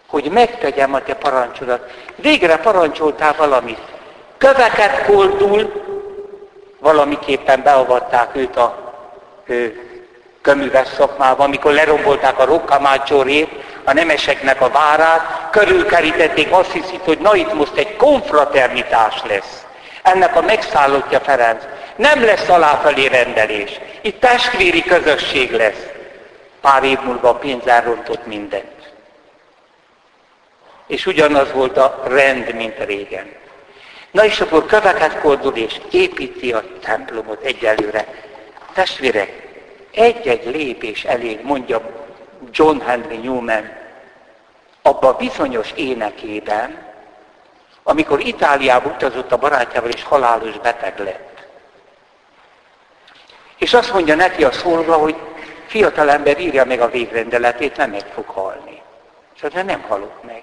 Hogy 0.07 0.31
megtegyem 0.31 0.95
a 0.95 1.03
te 1.03 1.15
parancsodat. 1.15 1.93
Végre 2.17 2.57
parancsoltál 2.57 3.35
valamit. 3.37 3.81
Köveket 4.39 5.05
koldul, 5.05 5.90
valamiképpen 6.81 7.63
beavatták 7.63 8.37
őt 8.37 8.57
a 8.57 8.93
köműves 10.43 10.89
szakmába, 10.89 11.45
amikor 11.45 11.73
lerombolták 11.73 12.39
a 12.39 12.45
rokkamácsorét, 12.45 13.51
a 13.85 13.93
nemeseknek 13.93 14.61
a 14.61 14.71
várát, 14.71 15.49
körülkerítették, 15.51 16.53
azt 16.53 16.73
hiszik, 16.73 17.01
hogy 17.01 17.19
na 17.19 17.35
itt 17.35 17.53
most 17.53 17.77
egy 17.77 17.97
konfraternitás 17.97 19.23
lesz. 19.29 19.65
Ennek 20.03 20.37
a 20.37 20.41
megszállottja 20.41 21.21
Ferenc. 21.21 21.63
Nem 21.97 22.25
lesz 22.25 22.49
aláfelé 22.49 23.07
rendelés. 23.07 23.81
Itt 24.01 24.21
testvéri 24.21 24.83
közösség 24.83 25.53
lesz. 25.53 25.87
Pár 26.61 26.85
év 26.85 26.99
múlva 27.05 27.29
a 27.29 27.35
pénz 27.35 27.67
elrontott 27.67 28.27
mindent. 28.27 28.93
És 30.87 31.07
ugyanaz 31.07 31.53
volt 31.53 31.77
a 31.77 32.03
rend, 32.07 32.55
mint 32.55 32.85
régen. 32.85 33.33
Na 34.11 34.25
és 34.25 34.41
akkor 34.41 34.67
köveket 34.67 35.21
kordul 35.21 35.57
és 35.57 35.81
építi 35.91 36.53
a 36.53 36.65
templomot 36.81 37.43
egyelőre. 37.43 38.07
Testvérek, 38.73 39.49
egy-egy 39.93 40.45
lépés 40.45 41.05
elég, 41.05 41.45
mondja 41.45 41.81
John 42.51 42.81
Henry 42.81 43.17
Newman, 43.17 43.71
abban 44.83 45.13
a 45.13 45.17
bizonyos 45.17 45.73
énekében, 45.73 46.89
amikor 47.83 48.21
Itáliába 48.21 48.89
utazott 48.89 49.33
a 49.33 49.37
barátjával, 49.37 49.91
és 49.91 50.03
halálos 50.03 50.59
beteg 50.59 50.99
lett. 50.99 51.47
És 53.57 53.75
azt 53.75 53.93
mondja 53.93 54.15
neki 54.15 54.45
a 54.45 54.53
szolga, 54.53 54.95
hogy 54.95 55.17
fiatalember 55.67 56.41
írja 56.41 56.65
meg 56.65 56.81
a 56.81 56.91
végrendeletét, 56.91 57.77
nem 57.77 57.91
meg 57.91 58.05
fog 58.15 58.27
halni. 58.27 58.83
És 59.37 59.43
azt 59.43 59.65
nem 59.65 59.83
halok 59.89 60.23
meg. 60.23 60.43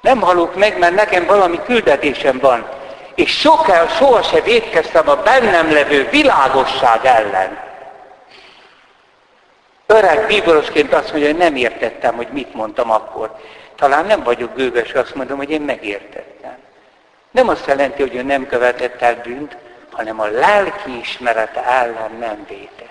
Nem 0.00 0.20
halok 0.20 0.54
meg, 0.54 0.78
mert 0.78 0.94
nekem 0.94 1.26
valami 1.26 1.60
küldetésem 1.64 2.38
van. 2.38 2.68
És 3.14 3.38
sokkal 3.38 3.88
soha 3.88 4.22
se 4.22 4.40
védkeztem 4.40 5.08
a 5.08 5.16
bennem 5.16 5.72
levő 5.72 6.08
világosság 6.10 7.04
ellen 7.04 7.68
öreg 9.90 10.26
bíborosként 10.26 10.92
azt 10.92 11.10
mondja, 11.10 11.28
hogy 11.28 11.38
nem 11.38 11.56
értettem, 11.56 12.14
hogy 12.16 12.28
mit 12.28 12.54
mondtam 12.54 12.90
akkor. 12.90 13.36
Talán 13.76 14.06
nem 14.06 14.22
vagyok 14.22 14.54
gőgös, 14.54 14.92
azt 14.92 15.14
mondom, 15.14 15.36
hogy 15.36 15.50
én 15.50 15.60
megértettem. 15.60 16.56
Nem 17.30 17.48
azt 17.48 17.66
jelenti, 17.66 18.02
hogy 18.02 18.14
ő 18.14 18.22
nem 18.22 18.46
követett 18.46 19.02
el 19.02 19.20
bűnt, 19.22 19.56
hanem 19.90 20.20
a 20.20 20.26
lelki 20.26 20.98
ismerete 21.00 21.64
ellen 21.64 22.16
nem 22.18 22.46
vétett. 22.48 22.88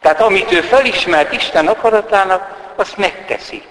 Tehát 0.00 0.20
amit 0.20 0.52
ő 0.52 0.60
felismert 0.60 1.32
Isten 1.32 1.66
akaratának, 1.66 2.72
azt 2.76 2.96
megteszi. 2.96 3.62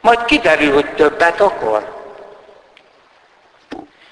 Majd 0.00 0.24
kiderül, 0.24 0.72
hogy 0.72 0.94
többet 0.94 1.40
akar. 1.40 1.96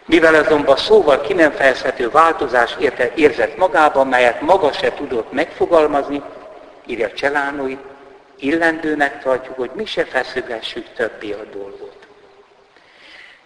Mivel 0.04 0.34
azonban 0.34 0.76
szóval 0.76 1.20
ki 1.20 1.32
nem 1.32 1.50
fejezhető 1.50 2.10
változás 2.10 2.76
érte, 2.78 3.12
érzett 3.14 3.56
magában, 3.56 4.06
melyet 4.06 4.40
maga 4.40 4.72
se 4.72 4.94
tudott 4.94 5.32
megfogalmazni, 5.32 6.22
írja 6.86 7.12
Cselánói, 7.12 7.76
illendőnek 8.38 9.22
tartjuk, 9.22 9.56
hogy 9.56 9.70
mi 9.74 9.84
se 9.84 10.04
feszögessük 10.04 10.86
többé 10.94 11.32
a 11.32 11.44
dolgot. 11.52 11.96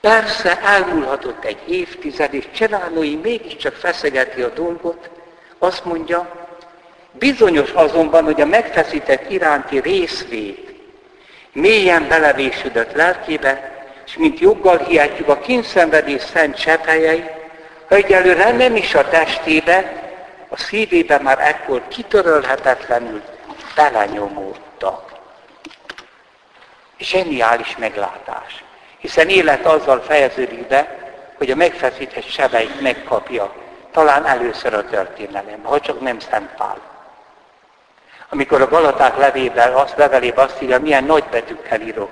Persze 0.01 0.61
elmúlhatott 0.61 1.45
egy 1.45 1.63
évtized, 1.69 2.35
és 2.35 2.45
Cselánói 2.55 3.17
mégiscsak 3.17 3.75
feszegeti 3.75 4.43
a 4.43 4.49
dolgot, 4.49 5.11
azt 5.59 5.85
mondja, 5.85 6.49
bizonyos 7.13 7.71
azonban, 7.71 8.25
hogy 8.25 8.41
a 8.41 8.47
megfeszített 8.47 9.31
iránti 9.31 9.81
részvét 9.81 10.70
mélyen 11.53 12.09
belevésődött 12.09 12.93
lelkébe, 12.93 13.83
és 14.07 14.17
mint 14.17 14.39
joggal 14.39 14.79
hihetjük 14.79 15.29
a 15.29 15.39
kínszenvedés 15.39 16.23
szent 16.23 16.57
sepelyei, 16.57 17.25
ha 17.89 17.95
egyelőre 17.95 18.53
nem 18.53 18.77
is 18.77 18.95
a 18.95 19.09
testébe, 19.09 19.93
a 20.49 20.57
szívébe 20.57 21.19
már 21.19 21.39
ekkor 21.39 21.89
kitörölhetetlenül 21.89 23.23
belenyomódtak. 23.75 25.13
Zseniális 26.99 27.77
meglátás. 27.77 28.65
Hiszen 28.99 29.29
élet 29.29 29.67
azzal 29.67 30.01
fejeződik 30.01 30.67
be, 30.67 30.99
hogy 31.39 31.51
a 31.51 31.57
megfeszített 31.57 32.29
sebeit 32.29 32.81
megkapja. 32.81 33.55
Talán 33.93 34.27
először 34.27 34.75
a 34.75 34.85
történelemben, 34.85 35.61
ha 35.63 35.81
csak 35.81 36.01
nem 36.01 36.19
Szent 36.19 36.51
Pál. 36.55 36.90
Amikor 38.33 38.61
a 38.61 38.69
Galaták 38.69 39.17
levével, 39.17 39.77
azt 39.77 39.97
levelébe 39.97 40.43
azt 40.43 40.63
írja, 40.63 40.81
milyen 40.81 41.05
nagy 41.05 41.25
betűkkel 41.25 41.81
írok, 41.81 42.11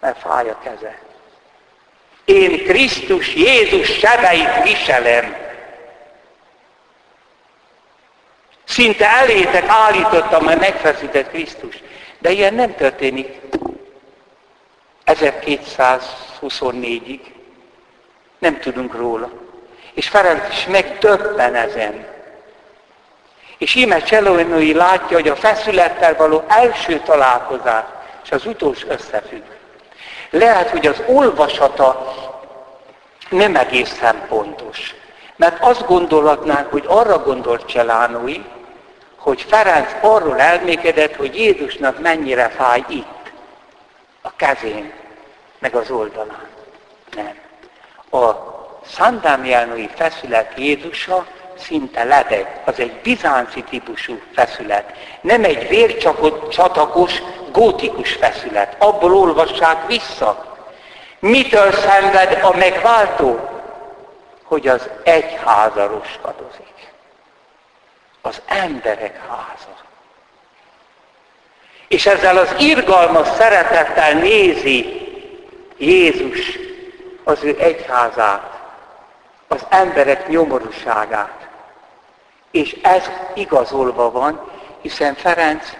mert 0.00 0.18
fáj 0.18 0.48
a 0.48 0.58
keze. 0.62 0.98
Én 2.24 2.64
Krisztus 2.64 3.34
Jézus 3.34 3.98
sebeit 3.98 4.62
viselem. 4.62 5.36
Szinte 8.64 9.08
elétek 9.08 9.68
állítottam, 9.68 10.44
mert 10.44 10.60
megfeszített 10.60 11.28
Krisztus. 11.28 11.82
De 12.18 12.30
ilyen 12.30 12.54
nem 12.54 12.74
történik 12.74 13.40
1224-ig. 15.06 17.20
Nem 18.38 18.60
tudunk 18.60 18.94
róla. 18.94 19.30
És 19.94 20.08
Ferenc 20.08 20.48
is 20.48 20.66
megdöbben 20.66 21.54
ezen. 21.54 22.13
És 23.64 23.74
íme 23.74 24.02
Cselónői 24.02 24.74
látja, 24.74 25.16
hogy 25.16 25.28
a 25.28 25.36
feszülettel 25.36 26.16
való 26.16 26.44
első 26.48 26.98
találkozás 26.98 27.84
és 28.24 28.30
az 28.30 28.46
utolsó 28.46 28.88
összefügg. 28.88 29.42
Lehet, 30.30 30.70
hogy 30.70 30.86
az 30.86 31.02
olvasata 31.06 32.14
nem 33.30 33.56
egészen 33.56 34.26
pontos. 34.28 34.94
Mert 35.36 35.62
azt 35.62 35.86
gondolhatnánk, 35.86 36.70
hogy 36.70 36.84
arra 36.86 37.18
gondolt 37.18 37.66
Cselánói, 37.66 38.44
hogy 39.16 39.42
Ferenc 39.48 39.88
arról 40.00 40.40
elmékedett, 40.40 41.16
hogy 41.16 41.36
Jézusnak 41.36 42.00
mennyire 42.00 42.48
fáj 42.48 42.84
itt, 42.88 43.32
a 44.22 44.36
kezén, 44.36 44.92
meg 45.58 45.74
az 45.74 45.90
oldalán. 45.90 46.46
Nem. 47.14 47.38
A 48.22 48.36
Szandámjánói 48.86 49.88
feszület 49.94 50.52
Jézusa 50.56 51.26
szinte 51.58 52.04
lebeg. 52.04 52.60
Az 52.64 52.78
egy 52.78 52.92
bizánci 53.02 53.62
típusú 53.62 54.20
feszület. 54.34 54.92
Nem 55.20 55.44
egy 55.44 55.68
vércsatakos, 55.68 57.22
gótikus 57.52 58.12
feszület. 58.12 58.76
Abból 58.78 59.14
olvassák 59.14 59.86
vissza. 59.86 60.56
Mitől 61.18 61.72
szenved 61.72 62.38
a 62.42 62.56
megváltó? 62.56 63.48
Hogy 64.42 64.68
az 64.68 64.88
egyháza 65.02 65.86
roskadozik 65.86 66.74
az 68.26 68.42
emberek 68.46 69.20
háza. 69.28 69.74
És 71.88 72.06
ezzel 72.06 72.36
az 72.36 72.54
irgalmas 72.58 73.28
szeretettel 73.28 74.12
nézi 74.12 75.08
Jézus 75.78 76.58
az 77.24 77.42
ő 77.42 77.56
egyházát, 77.58 78.60
az 79.48 79.66
emberek 79.68 80.28
nyomorúságát. 80.28 81.43
És 82.54 82.76
ez 82.82 83.10
igazolva 83.34 84.10
van, 84.10 84.50
hiszen 84.82 85.14
Ferenc 85.14 85.72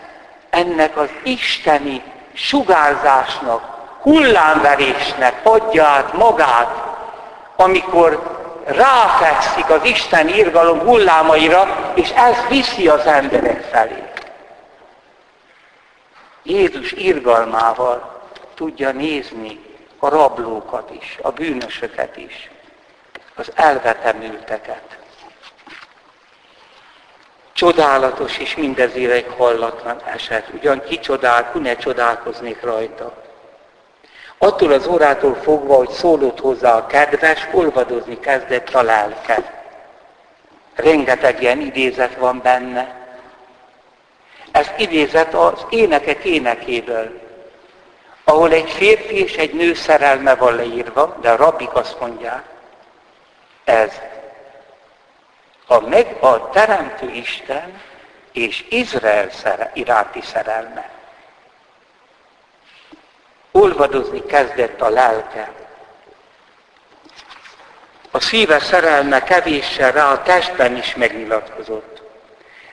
ennek 0.51 0.97
az 0.97 1.09
isteni 1.23 2.03
sugárzásnak, 2.33 3.63
hullámverésnek 4.01 5.41
adja 5.43 5.85
át 5.85 6.13
magát, 6.13 6.83
amikor 7.57 8.23
ráfekszik 8.65 9.71
az 9.71 9.85
Isten 9.85 10.29
irgalom 10.29 10.79
hullámaira, 10.79 11.93
és 11.95 12.11
ez 12.11 12.37
viszi 12.49 12.89
az 12.89 13.07
emberek 13.07 13.63
felé. 13.63 14.03
Jézus 16.43 16.93
irgalmával 16.93 18.23
tudja 18.55 18.91
nézni 18.91 19.61
a 19.99 20.09
rablókat 20.09 20.91
is, 20.91 21.19
a 21.23 21.31
bűnösöket 21.31 22.17
is, 22.17 22.51
az 23.35 23.53
elvetemülteket. 23.55 25.04
Csodálatos 27.65 28.39
és 28.39 28.57
mindezére 28.57 29.25
hallatlan 29.37 30.01
eset. 30.05 30.49
Ugyan 30.55 30.83
ki 30.83 31.01
ne 31.53 31.77
csodálkoznék 31.77 32.63
rajta. 32.63 33.15
Attól 34.39 34.73
az 34.73 34.87
órától 34.87 35.35
fogva, 35.35 35.75
hogy 35.75 35.91
szólott 35.91 36.41
hozzá 36.41 36.77
a 36.77 36.87
kedves, 36.87 37.49
olvadozni 37.53 38.21
kezdett 38.21 38.75
a 38.75 38.83
lelke. 38.83 39.65
Rengeteg 40.75 41.43
ilyen 41.43 41.61
idézet 41.61 42.17
van 42.17 42.41
benne. 42.43 42.95
Ez 44.53 44.71
idézet 44.77 45.35
az 45.35 45.67
énekek 45.71 46.25
énekéből, 46.25 47.21
ahol 48.25 48.53
egy 48.53 48.71
férfi 48.71 49.23
és 49.23 49.37
egy 49.37 49.55
nő 49.55 49.75
szerelme 49.75 50.35
van 50.35 50.55
leírva, 50.55 51.17
de 51.21 51.31
a 51.31 51.37
rabbik 51.37 51.75
azt 51.75 52.01
mondják, 52.01 52.43
ez 53.65 53.93
a, 55.67 55.81
meg, 55.81 56.17
a 56.21 56.51
Teremtő 56.51 57.11
Isten 57.11 57.83
és 58.33 58.65
Izrael 58.69 59.31
szere, 59.31 59.71
iránti 59.75 60.21
szerelme 60.21 60.95
olvadozni 63.57 64.27
kezdett 64.27 64.81
a 64.81 64.89
lelke. 64.89 65.53
A 68.11 68.21
szíve 68.21 68.59
szerelme 68.59 69.23
kevéssel 69.23 69.93
rá 69.93 70.13
a 70.13 70.23
testben 70.23 70.77
is 70.77 70.95
megnyilatkozott. 70.95 72.03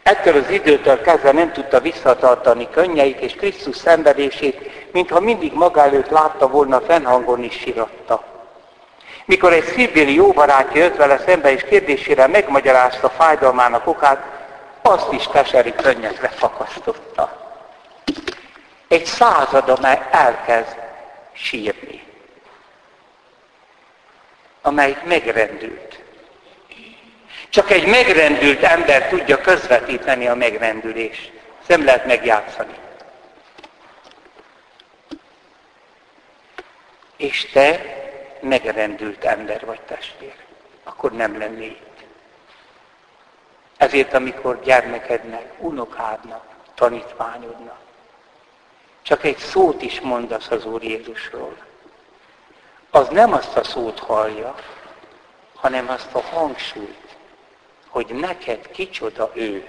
Ettől 0.03 0.35
az 0.35 0.49
időtől 0.49 1.01
kezdve 1.01 1.31
nem 1.31 1.51
tudta 1.51 1.79
visszatartani 1.79 2.69
könnyeit 2.69 3.19
és 3.19 3.33
Krisztus 3.33 3.75
szenvedését, 3.75 4.91
mintha 4.91 5.19
mindig 5.19 5.53
maga 5.53 5.83
előtt 5.83 6.09
látta 6.09 6.47
volna 6.47 6.81
fennhangon 6.81 7.43
is 7.43 7.57
síratta. 7.57 8.30
Mikor 9.31 9.53
egy 9.53 9.65
szívbéli 9.65 10.13
jó 10.13 10.31
barátja 10.31 10.83
jött 10.83 10.95
vele 10.95 11.17
szembe, 11.17 11.51
és 11.51 11.63
kérdésére 11.63 12.27
megmagyarázta 12.27 13.09
fájdalmának 13.09 13.87
okát, 13.87 14.23
azt 14.81 15.11
is 15.11 15.27
keseri 15.33 15.73
könnyekre 15.75 16.27
fakasztotta 16.27 17.55
egy 18.87 19.05
század, 19.05 19.69
amely 19.69 20.07
elkezd 20.11 20.75
sírni. 21.33 22.03
Amely 24.61 24.97
megrendült. 25.03 25.99
Csak 27.49 27.71
egy 27.71 27.87
megrendült 27.87 28.63
ember 28.63 29.07
tudja 29.07 29.41
közvetíteni 29.41 30.27
a 30.27 30.35
megrendülést. 30.35 31.31
Ezt 31.59 31.67
nem 31.67 31.85
lehet 31.85 32.05
megjátszani. 32.05 32.75
És 37.17 37.45
te 37.45 38.00
megrendült 38.41 39.23
ember 39.23 39.65
vagy 39.65 39.81
testvér. 39.81 40.35
Akkor 40.83 41.11
nem 41.11 41.37
lennél 41.37 41.69
itt. 41.69 42.03
Ezért, 43.77 44.13
amikor 44.13 44.61
gyermekednek, 44.63 45.53
unokádnak, 45.57 46.43
tanítványodnak, 46.75 47.79
csak 49.01 49.23
egy 49.23 49.37
szót 49.37 49.81
is 49.81 49.99
mondasz 49.99 50.51
az 50.51 50.65
Úr 50.65 50.83
Jézusról. 50.83 51.55
Az 52.89 53.07
nem 53.07 53.33
azt 53.33 53.57
a 53.57 53.63
szót 53.63 53.99
hallja, 53.99 54.55
hanem 55.55 55.89
azt 55.89 56.13
a 56.13 56.21
hangsúlyt, 56.21 57.15
hogy 57.87 58.07
neked 58.07 58.71
kicsoda 58.71 59.31
ő, 59.33 59.67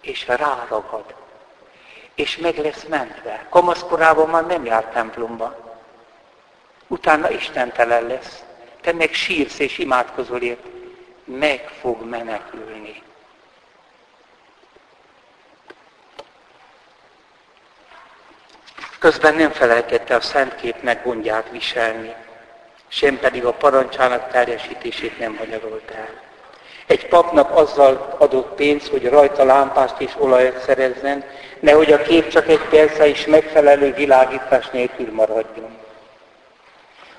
és 0.00 0.26
ráragad, 0.26 1.14
és 2.14 2.36
meg 2.36 2.58
lesz 2.58 2.84
mentve. 2.84 3.46
Kamaszkorában 3.48 4.28
már 4.28 4.46
nem 4.46 4.64
jár 4.64 4.84
templomba. 4.84 5.67
Utána 6.88 7.30
istentelen 7.30 8.06
lesz, 8.06 8.42
te 8.80 8.92
meg 8.92 9.12
sírsz 9.12 9.58
és 9.58 9.78
imádkozol 9.78 10.40
ért, 10.40 10.66
meg 11.24 11.68
fog 11.80 12.08
menekülni. 12.08 13.02
Közben 18.98 19.34
nem 19.34 19.50
felejtette 19.50 20.14
a 20.14 20.20
szentképnek 20.20 21.04
gondját 21.04 21.50
viselni, 21.50 22.14
sem 22.88 23.18
pedig 23.18 23.44
a 23.44 23.52
parancsának 23.52 24.30
teljesítését 24.30 25.18
nem 25.18 25.36
hanyagolt 25.36 25.90
el. 25.90 26.26
Egy 26.86 27.08
papnak 27.08 27.56
azzal 27.56 28.16
adott 28.18 28.54
pénzt, 28.54 28.88
hogy 28.88 29.08
rajta 29.08 29.44
lámpást 29.44 30.00
és 30.00 30.12
olajat 30.18 30.60
szerezzen, 30.60 31.24
nehogy 31.60 31.92
a 31.92 32.02
kép 32.02 32.28
csak 32.28 32.48
egy 32.48 32.64
persze 32.70 33.06
is 33.06 33.26
megfelelő 33.26 33.92
világítás 33.92 34.70
nélkül 34.70 35.12
maradjon. 35.12 35.77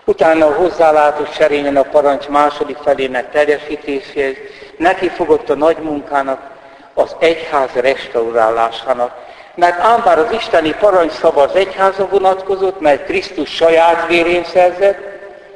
Utána 0.09 0.45
a 0.45 0.53
hozzálátott 0.53 1.33
serényen 1.33 1.75
a 1.75 1.83
parancs 1.83 2.27
második 2.27 2.77
felének 2.77 3.31
teljesítéséhez 3.31 4.35
neki 4.77 5.09
fogott 5.09 5.49
a 5.49 5.55
nagy 5.55 5.77
munkának, 5.77 6.51
az 6.93 7.15
egyház 7.19 7.71
restaurálásának, 7.73 9.15
mert 9.55 9.79
ám 9.79 10.01
bár 10.03 10.19
az 10.19 10.31
isteni 10.31 10.73
parancsszava 10.79 11.41
az 11.41 11.55
egyháza 11.55 12.07
vonatkozott, 12.07 12.79
mert 12.79 13.05
Krisztus 13.05 13.55
saját 13.55 14.07
vérén 14.07 14.43
szerzett, 14.43 14.97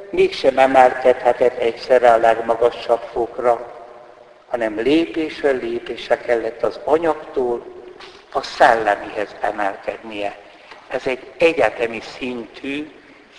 mégsem 0.09 0.57
emelkedhetett 0.57 1.57
egyszerre 1.57 2.11
a 2.11 2.17
legmagasabb 2.17 3.01
fokra, 3.13 3.73
hanem 4.49 4.79
lépésről 4.79 5.59
lépésre 5.59 6.17
kellett 6.17 6.63
az 6.63 6.79
anyagtól 6.83 7.65
a 8.33 8.41
szellemihez 8.41 9.35
emelkednie. 9.41 10.35
Ez 10.87 11.01
egy 11.05 11.31
egyetemi 11.37 12.01
szintű, 12.17 12.91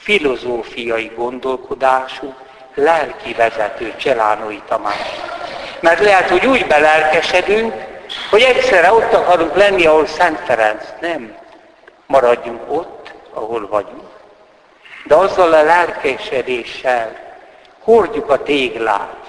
filozófiai 0.04 1.12
gondolkodású, 1.16 2.34
lelki 2.74 3.32
vezető 3.32 3.94
Cselánói 3.96 4.62
Tamás. 4.68 5.10
Mert 5.80 6.00
lehet, 6.00 6.28
hogy 6.28 6.46
úgy 6.46 6.66
belelkesedünk, 6.66 7.74
hogy 8.30 8.42
egyszerre 8.42 8.92
ott 8.92 9.12
akarunk 9.12 9.54
lenni, 9.54 9.86
ahol 9.86 10.06
Szent 10.06 10.38
Ferenc. 10.38 10.84
Nem. 11.00 11.36
Maradjunk 12.06 12.62
ott, 12.68 13.12
ahol 13.32 13.68
vagyunk. 13.68 14.08
De 15.04 15.14
azzal 15.14 15.52
a 15.52 15.62
lelkesedéssel 15.62 17.18
hordjuk 17.82 18.30
a 18.30 18.42
téglát, 18.42 19.24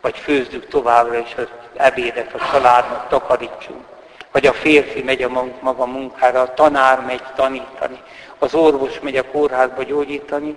vagy 0.00 0.18
főzzük 0.18 0.68
továbbra 0.68 1.18
is 1.18 1.34
az 1.36 1.48
ebédet 1.76 2.34
a 2.34 2.50
családnak, 2.52 3.08
takarítsunk. 3.08 3.84
Vagy 4.32 4.46
a 4.46 4.52
férfi 4.52 5.02
megy 5.02 5.22
a 5.22 5.48
maga 5.60 5.86
munkára, 5.86 6.40
a 6.40 6.54
tanár 6.54 7.00
megy 7.00 7.22
tanítani, 7.36 8.02
az 8.42 8.54
orvos 8.54 9.00
megy 9.00 9.16
a 9.16 9.30
kórházba 9.30 9.82
gyógyítani, 9.82 10.56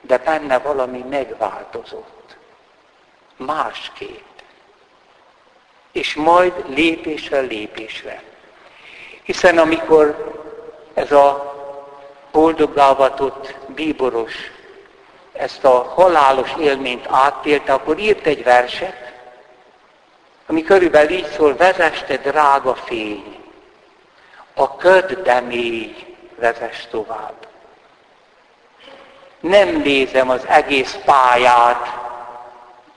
de 0.00 0.18
benne 0.18 0.58
valami 0.58 1.04
megváltozott. 1.08 2.36
Másképp 3.36 4.24
és 5.96 6.14
majd 6.14 6.52
lépésre 6.68 7.40
lépésre. 7.40 8.22
Hiszen 9.22 9.58
amikor 9.58 10.34
ez 10.94 11.12
a 11.12 11.54
boldogálvatott 12.32 13.54
bíboros 13.66 14.34
ezt 15.32 15.64
a 15.64 15.92
halálos 15.94 16.54
élményt 16.58 17.06
átélte, 17.10 17.72
akkor 17.72 17.98
írt 17.98 18.26
egy 18.26 18.44
verset, 18.44 19.14
ami 20.46 20.62
körülbelül 20.62 21.10
így 21.10 21.28
szól, 21.28 21.56
vezeste 21.56 22.16
drága 22.16 22.74
fény, 22.74 23.36
a 24.54 24.76
ködbe 24.76 25.40
mély 25.40 26.15
vezess 26.36 26.86
tovább. 26.90 27.46
Nem 29.40 29.76
nézem 29.76 30.30
az 30.30 30.46
egész 30.46 30.98
pályát, 31.04 31.86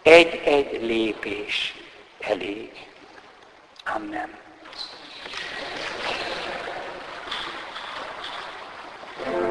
egy-egy 0.01 0.81
lépés 0.81 1.75
elég. 2.19 2.71
Amen. 3.95 4.37
thank 9.23 9.43
you 9.43 9.48